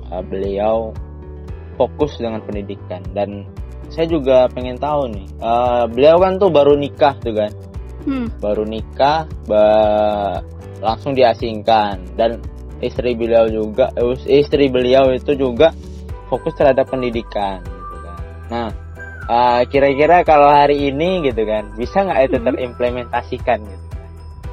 uh, 0.09 0.25
beliau 0.25 0.97
fokus 1.77 2.17
dengan 2.19 2.41
pendidikan 2.43 3.05
dan 3.13 3.45
saya 3.89 4.07
juga 4.07 4.47
pengen 4.53 4.77
tahu 4.77 5.13
nih 5.13 5.27
uh, 5.41 5.85
beliau 5.91 6.17
kan 6.21 6.37
tuh 6.37 6.51
baru 6.53 6.75
nikah 6.77 7.17
tuh 7.21 7.35
kan? 7.35 7.53
Hmm. 8.09 8.31
baru 8.41 8.65
nikah 8.65 9.29
ba 9.45 9.65
langsung 10.79 11.13
diasingkan. 11.13 12.17
Dan 12.17 12.41
istri 12.79 13.13
beliau 13.19 13.51
juga 13.51 13.91
istri 14.25 14.71
beliau 14.71 15.11
itu 15.13 15.35
juga 15.35 15.75
fokus 16.31 16.55
terhadap 16.57 16.89
pendidikan 16.89 17.61
gitu 17.65 17.97
kan. 18.01 18.19
Nah 18.49 18.69
uh, 19.29 19.61
kira-kira 19.69 20.25
kalau 20.25 20.49
hari 20.49 20.89
ini 20.89 21.29
gitu 21.29 21.45
kan 21.45 21.71
bisa 21.77 22.03
nggak 22.03 22.33
itu 22.33 22.37
hmm. 22.41 22.47
terimplementasikan 22.49 23.59
gitu 23.63 23.87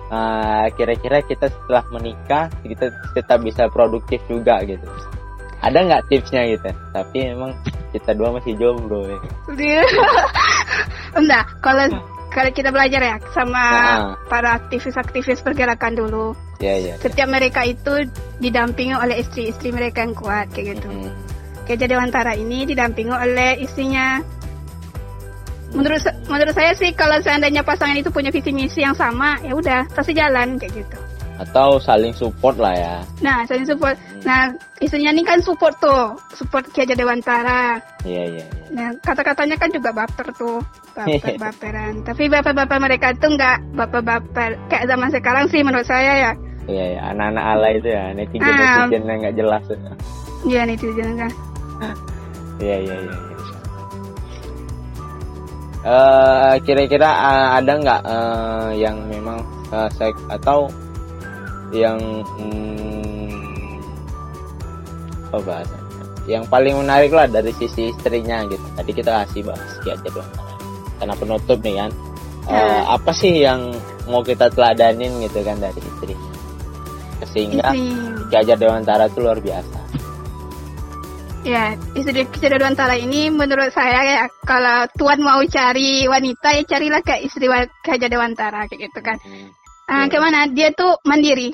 nah 0.05 0.69
kira-kira 0.77 1.25
kita 1.25 1.49
setelah 1.49 1.81
menikah 1.89 2.53
kita 2.61 2.93
tetap 3.17 3.41
bisa 3.41 3.65
produktif 3.73 4.21
juga 4.29 4.61
gitu 4.61 4.85
ada 5.65 5.77
nggak 5.81 6.03
tipsnya 6.07 6.45
gitu? 6.53 6.69
Tapi 6.93 7.17
emang 7.33 7.51
kita 7.89 8.13
dua 8.13 8.37
masih 8.37 8.53
jomblo 8.55 9.09
ya. 9.09 9.19
Enggak 11.19 11.45
kalau 11.65 11.85
kalau 12.29 12.51
kita 12.51 12.69
belajar 12.69 13.01
ya 13.01 13.15
sama 13.31 13.63
nah. 13.63 13.99
para 14.29 14.59
aktivis-aktivis 14.61 15.41
pergerakan 15.41 15.97
dulu. 15.97 16.37
Ya, 16.59 16.79
ya, 16.79 16.95
setiap 17.01 17.27
mereka 17.27 17.67
itu 17.67 18.07
didampingi 18.39 18.95
oleh 18.95 19.19
istri-istri 19.19 19.75
mereka 19.75 20.05
yang 20.05 20.15
kuat 20.15 20.47
kayak 20.53 20.77
gitu. 20.77 20.87
Hmm. 20.87 21.11
kayak 21.65 21.89
Dewantara 21.89 22.37
ini 22.37 22.69
didampingi 22.69 23.11
oleh 23.11 23.57
istrinya. 23.59 24.21
Menurut 25.73 25.99
menurut 26.29 26.55
saya 26.55 26.71
sih 26.77 26.93
kalau 26.93 27.19
seandainya 27.19 27.65
pasangan 27.65 27.97
itu 27.97 28.13
punya 28.13 28.31
visi 28.31 28.53
misi 28.53 28.85
yang 28.85 28.95
sama 28.95 29.41
ya 29.43 29.51
udah 29.51 29.83
pasti 29.91 30.15
jalan 30.15 30.55
kayak 30.55 30.71
gitu 30.71 31.04
atau 31.35 31.77
saling 31.83 32.15
support 32.15 32.55
lah 32.55 32.75
ya. 32.75 32.95
Nah, 33.19 33.43
saling 33.43 33.67
support. 33.67 33.95
Hmm. 33.99 34.23
Nah, 34.23 34.41
isunya 34.79 35.11
ini 35.11 35.23
kan 35.27 35.43
support 35.43 35.75
tuh, 35.83 36.15
support 36.31 36.63
Ki 36.71 36.83
Hajar 36.83 36.95
Dewantara. 36.95 37.79
Iya, 38.07 38.23
iya, 38.31 38.45
iya. 38.45 38.65
Nah, 38.71 38.87
kata-katanya 39.03 39.59
kan 39.59 39.69
juga 39.71 39.91
baper 39.91 40.27
tuh, 40.39 40.63
baper-baperan. 40.95 41.93
Tapi 42.07 42.23
bapak-bapak 42.31 42.79
mereka 42.79 43.07
tuh 43.19 43.35
nggak 43.35 43.57
baper-baper 43.75 44.55
kayak 44.71 44.87
zaman 44.87 45.09
sekarang 45.11 45.45
sih 45.51 45.61
menurut 45.61 45.87
saya 45.87 46.31
ya. 46.31 46.33
Iya, 46.65 46.85
iya, 46.97 47.01
anak-anak 47.13 47.45
ala 47.45 47.67
itu 47.77 47.87
ya, 47.93 48.05
netizen 48.17 48.49
ah. 48.49 48.89
netizen 48.89 49.03
yang 49.05 49.19
nggak 49.21 49.35
jelas. 49.37 49.63
Iya, 50.47 50.61
netizen 50.65 51.09
kan. 51.19 51.31
Iya, 52.55 52.87
iya, 52.87 52.95
iya. 53.03 53.15
Uh, 55.83 56.55
kira-kira 56.63 57.03
uh, 57.05 57.59
ada 57.59 57.73
nggak 57.75 58.01
uh, 58.07 58.71
yang 58.79 58.95
memang 59.11 59.43
uh, 59.75 59.91
atau 60.31 60.71
yang 61.75 61.99
hmm, 62.23 63.27
apa 65.29 65.39
bahasa? 65.43 65.77
Yang 66.25 66.49
paling 66.49 66.75
menarik 66.79 67.11
lah 67.13 67.27
dari 67.29 67.51
sisi 67.59 67.91
istrinya 67.91 68.47
gitu. 68.49 68.63
Tadi 68.73 68.91
kita 68.95 69.11
kasih 69.25 69.41
bahas 69.45 69.71
aja 69.83 70.09
dong. 70.09 70.29
Karena 70.97 71.13
penutup 71.19 71.59
nih 71.61 71.75
kan. 71.85 71.91
Uh, 72.45 72.53
uh, 72.53 72.81
apa 72.97 73.11
sih 73.13 73.41
yang 73.41 73.73
mau 74.05 74.21
kita 74.21 74.49
teladanin 74.53 75.17
gitu 75.21 75.41
kan 75.41 75.57
dari 75.59 75.81
istri? 75.81 76.15
Sehingga 77.33 77.73
Ki 78.29 78.35
Hajar 78.37 78.57
Dewantara 78.57 79.09
itu 79.09 79.19
luar 79.21 79.41
biasa. 79.41 79.77
Ya, 81.45 81.77
istri 81.93 82.25
Ki 82.25 82.37
Dewantara 82.41 82.97
ini 82.97 83.29
menurut 83.29 83.69
saya 83.73 84.01
ya 84.01 84.25
kalau 84.45 84.89
tuan 84.97 85.21
mau 85.21 85.41
cari 85.45 86.05
wanita 86.09 86.57
ya 86.57 86.63
carilah 86.65 87.01
ke 87.01 87.21
istri 87.21 87.49
Ki 87.85 87.89
Hajar 87.89 88.09
Dewantara 88.09 88.65
kayak 88.69 88.89
gitu 88.89 88.99
kan. 89.01 89.17
Hmm. 89.21 89.49
Uh, 89.85 90.05
kayak 90.09 90.23
mana? 90.25 90.49
Dia 90.49 90.73
tuh 90.73 90.97
mandiri. 91.05 91.53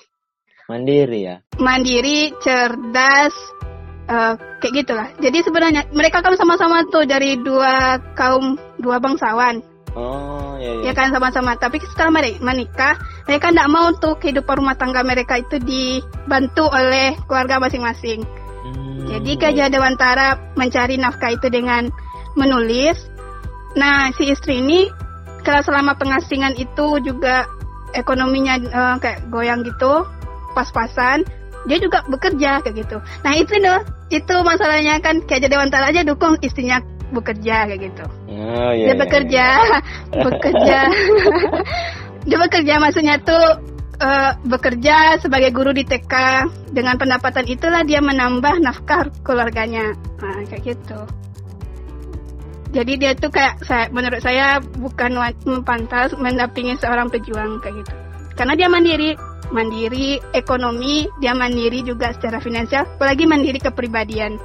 Mandiri 0.71 1.19
ya. 1.27 1.35
Mandiri, 1.59 2.31
cerdas, 2.39 3.35
uh, 4.07 4.39
kayak 4.63 4.73
gitulah. 4.83 5.07
Jadi 5.19 5.43
sebenarnya 5.43 5.91
mereka 5.91 6.23
kan 6.23 6.39
sama-sama 6.39 6.87
tuh 6.87 7.03
dari 7.03 7.35
dua 7.43 7.99
kaum 8.15 8.55
dua 8.79 9.03
bangsawan. 9.03 9.59
Oh 9.91 10.55
iya. 10.55 10.79
iya. 10.79 10.91
Ya 10.91 10.93
kan 10.95 11.11
sama-sama. 11.11 11.59
Tapi 11.59 11.83
setelah 11.83 12.23
mereka 12.23 12.39
menikah, 12.39 12.95
mereka 13.27 13.51
tidak 13.51 13.67
mau 13.67 13.91
tuh 13.99 14.15
kehidupan 14.15 14.63
rumah 14.63 14.79
tangga 14.79 15.03
mereka 15.03 15.35
itu 15.43 15.59
dibantu 15.59 16.71
oleh 16.71 17.19
keluarga 17.27 17.59
masing-masing. 17.59 18.23
Hmm, 18.63 19.11
Jadi 19.11 19.31
Gajah 19.35 19.67
Dewantara 19.67 20.55
mencari 20.55 20.95
nafkah 20.95 21.35
itu 21.35 21.51
dengan 21.51 21.91
menulis. 22.39 22.95
Nah 23.75 24.15
si 24.15 24.31
istri 24.31 24.63
ini 24.63 24.87
kalau 25.43 25.59
selama 25.67 25.99
pengasingan 25.99 26.55
itu 26.55 27.03
juga 27.03 27.43
ekonominya 27.91 28.55
uh, 28.71 28.95
kayak 29.03 29.27
goyang 29.27 29.67
gitu 29.67 30.07
pas-pasan 30.53 31.23
dia 31.69 31.77
juga 31.77 32.01
bekerja 32.09 32.61
kayak 32.65 32.75
gitu. 32.85 32.97
Nah 33.21 33.33
itu 33.37 33.53
loh 33.61 33.81
itu 34.09 34.35
masalahnya 34.41 34.97
kan 34.97 35.21
kayak 35.25 35.45
jadi 35.45 35.53
Dewantara 35.57 35.93
aja 35.93 36.01
dukung 36.01 36.37
istrinya 36.41 36.81
bekerja 37.11 37.69
kayak 37.69 37.81
gitu. 37.91 38.05
Oh, 38.31 38.71
iya, 38.73 38.91
dia 38.91 38.93
iya, 38.93 38.95
bekerja 38.97 39.45
iya. 39.61 39.79
bekerja. 40.25 40.79
Dia 42.21 42.37
bekerja 42.37 42.77
maksudnya 42.77 43.17
tuh 43.17 43.65
uh, 43.97 44.31
bekerja 44.45 45.17
sebagai 45.17 45.49
guru 45.49 45.73
di 45.73 45.81
TK 45.81 46.13
dengan 46.69 47.01
pendapatan 47.01 47.49
itulah 47.49 47.81
dia 47.81 47.97
menambah 47.97 48.61
nafkah 48.61 49.09
keluarganya. 49.25 49.97
Nah, 50.21 50.45
kayak 50.45 50.77
gitu. 50.77 51.01
Jadi 52.77 52.93
dia 53.01 53.11
tuh 53.17 53.33
kayak 53.33 53.65
saya 53.65 53.89
menurut 53.89 54.21
saya 54.21 54.61
bukan 54.61 55.17
pantas 55.65 56.13
mendampingi 56.13 56.77
seorang 56.77 57.09
pejuang 57.09 57.57
kayak 57.57 57.83
gitu. 57.83 57.93
Karena 58.37 58.53
dia 58.53 58.69
mandiri 58.69 59.17
mandiri 59.51 60.17
ekonomi 60.31 61.05
dia 61.19 61.35
mandiri 61.35 61.83
juga 61.83 62.15
secara 62.15 62.39
finansial 62.39 62.87
apalagi 62.97 63.27
mandiri 63.27 63.59
kepribadian. 63.59 64.39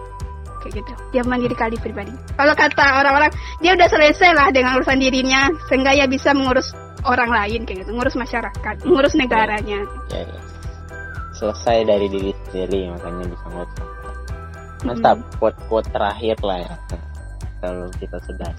Kayak 0.61 0.83
gitu. 0.83 0.92
Dia 1.14 1.23
mandiri 1.23 1.55
kali 1.55 1.79
pribadi. 1.79 2.11
Kalau 2.35 2.55
kata 2.59 2.87
orang-orang 3.01 3.31
dia 3.62 3.79
udah 3.79 3.87
selesai 3.87 4.35
lah 4.35 4.51
dengan 4.51 4.83
urusan 4.83 4.99
dirinya 4.99 5.47
sehingga 5.71 5.95
ya 5.95 6.11
bisa 6.11 6.35
mengurus 6.35 6.75
orang 7.07 7.31
lain 7.31 7.62
kayak 7.62 7.87
gitu. 7.87 7.90
Ngurus 7.95 8.19
masyarakat 8.19 8.75
ngurus 8.83 9.14
negaranya. 9.14 9.87
Ya, 10.11 10.27
ya. 10.27 10.40
selesai 11.38 11.87
dari 11.87 12.11
diri 12.11 12.35
sendiri 12.51 12.90
makanya 12.90 13.25
bisa 13.31 13.47
ngurus. 13.55 13.75
Mantap 14.83 15.16
hmm. 15.23 15.31
quote 15.38 15.61
quote 15.71 15.88
terakhir 15.95 16.37
lah 16.42 16.59
ya 16.61 16.75
kalau 17.61 17.88
kita 17.97 18.19
sudah 18.23 18.51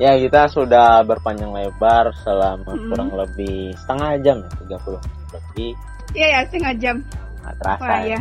ya 0.00 0.16
kita 0.16 0.48
sudah 0.48 1.04
berpanjang 1.04 1.52
lebar 1.52 2.10
selama 2.24 2.72
hmm. 2.72 2.88
kurang 2.88 3.10
lebih 3.12 3.74
setengah 3.76 4.10
jam 4.24 4.36
ya 4.68 4.78
30 4.80 5.19
lebih 5.34 5.70
iya 6.16 6.26
ya 6.26 6.40
setengah 6.48 6.74
jam 6.78 6.96
nggak 7.40 7.54
terasa 7.62 7.82
Wah, 7.82 8.00
ya. 8.02 8.18
ya 8.18 8.20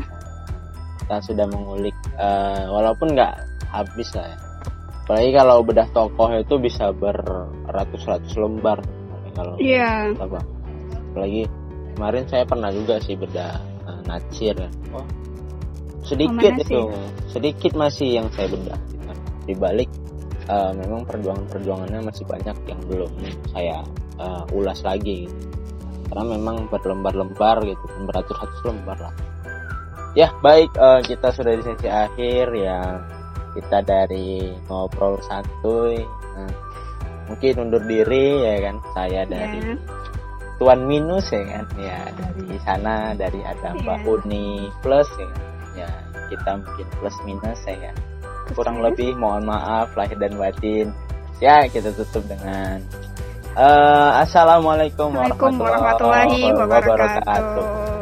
kita 0.99 1.15
sudah 1.25 1.45
mengulik 1.49 1.97
uh, 2.21 2.63
walaupun 2.69 3.07
nggak 3.17 3.33
habis 3.73 4.09
lah 4.13 4.27
ya 4.29 4.37
apalagi 5.05 5.29
kalau 5.33 5.57
bedah 5.65 5.89
tokoh 5.89 6.29
itu 6.37 6.55
bisa 6.61 6.93
beratus-ratus 6.93 8.33
lembar 8.37 8.77
kalau 9.33 9.57
yeah. 9.57 10.13
apa 10.21 10.37
apalagi 11.13 11.49
kemarin 11.97 12.23
saya 12.29 12.45
pernah 12.45 12.69
juga 12.69 13.01
sih 13.01 13.17
beda 13.17 13.57
uh, 13.89 14.01
nacir 14.05 14.53
ya 14.53 14.69
oh 14.93 15.05
sedikit 16.09 16.53
oh, 16.57 16.61
itu 16.63 16.81
sedikit 17.29 17.71
masih 17.77 18.17
yang 18.21 18.27
saya 18.33 18.49
bedah 18.49 18.79
gitu. 18.89 19.13
di 19.45 19.53
balik 19.57 19.89
uh, 20.49 20.71
memang 20.73 21.05
perjuangan-perjuangannya 21.05 22.01
masih 22.01 22.25
banyak 22.25 22.57
yang 22.65 22.81
belum 22.89 23.11
saya 23.53 23.77
uh, 24.17 24.43
ulas 24.49 24.81
lagi 24.81 25.29
gitu. 25.29 25.47
Karena 26.09 26.25
memang 26.35 26.65
berlembar-lembar 26.73 27.61
gitu 27.63 27.85
beratus-ratus 28.09 28.59
lembar 28.65 28.97
lah. 28.97 29.15
Ya 30.17 30.33
baik 30.41 30.73
uh, 30.73 31.05
kita 31.05 31.29
sudah 31.29 31.53
di 31.53 31.63
sesi 31.63 31.87
akhir 31.87 32.49
ya. 32.57 32.97
Kita 33.53 33.81
dari 33.85 34.53
ngobrol 34.69 35.21
santuy. 35.25 36.01
Nah, 36.37 36.53
mungkin 37.29 37.69
undur 37.69 37.81
diri 37.85 38.41
ya 38.41 38.69
kan 38.69 38.75
saya 38.97 39.21
dari 39.29 39.61
yeah. 39.61 39.77
Tuan 40.57 40.89
Minus 40.89 41.29
ya 41.29 41.45
kan. 41.45 41.65
Ya 41.77 42.09
dari 42.17 42.57
sana 42.65 43.13
dari 43.13 43.41
ada 43.45 43.77
yeah. 43.77 43.81
Mbak 43.85 43.99
Uni 44.09 44.69
plus 44.81 45.09
ya 45.17 45.29
kan? 45.29 45.43
ya 45.77 45.89
kita 46.27 46.49
mungkin 46.59 46.87
plus 46.97 47.15
minus 47.25 47.61
ya 47.69 47.77
kan. 47.77 47.95
Kurang 48.57 48.81
lebih 48.81 49.13
mohon 49.13 49.45
maaf 49.45 49.93
lahir 49.93 50.17
dan 50.17 50.33
batin. 50.35 50.89
Ya 51.37 51.69
kita 51.69 51.93
tutup 51.93 52.25
dengan 52.25 52.81
uh, 53.55 54.11
assalamualaikum 54.25 55.13
warahmatullahi, 55.15 55.57
warahmatullahi 55.57 56.41
wabarakatuh. 56.53 57.25
wabarakatuh. 57.25 57.98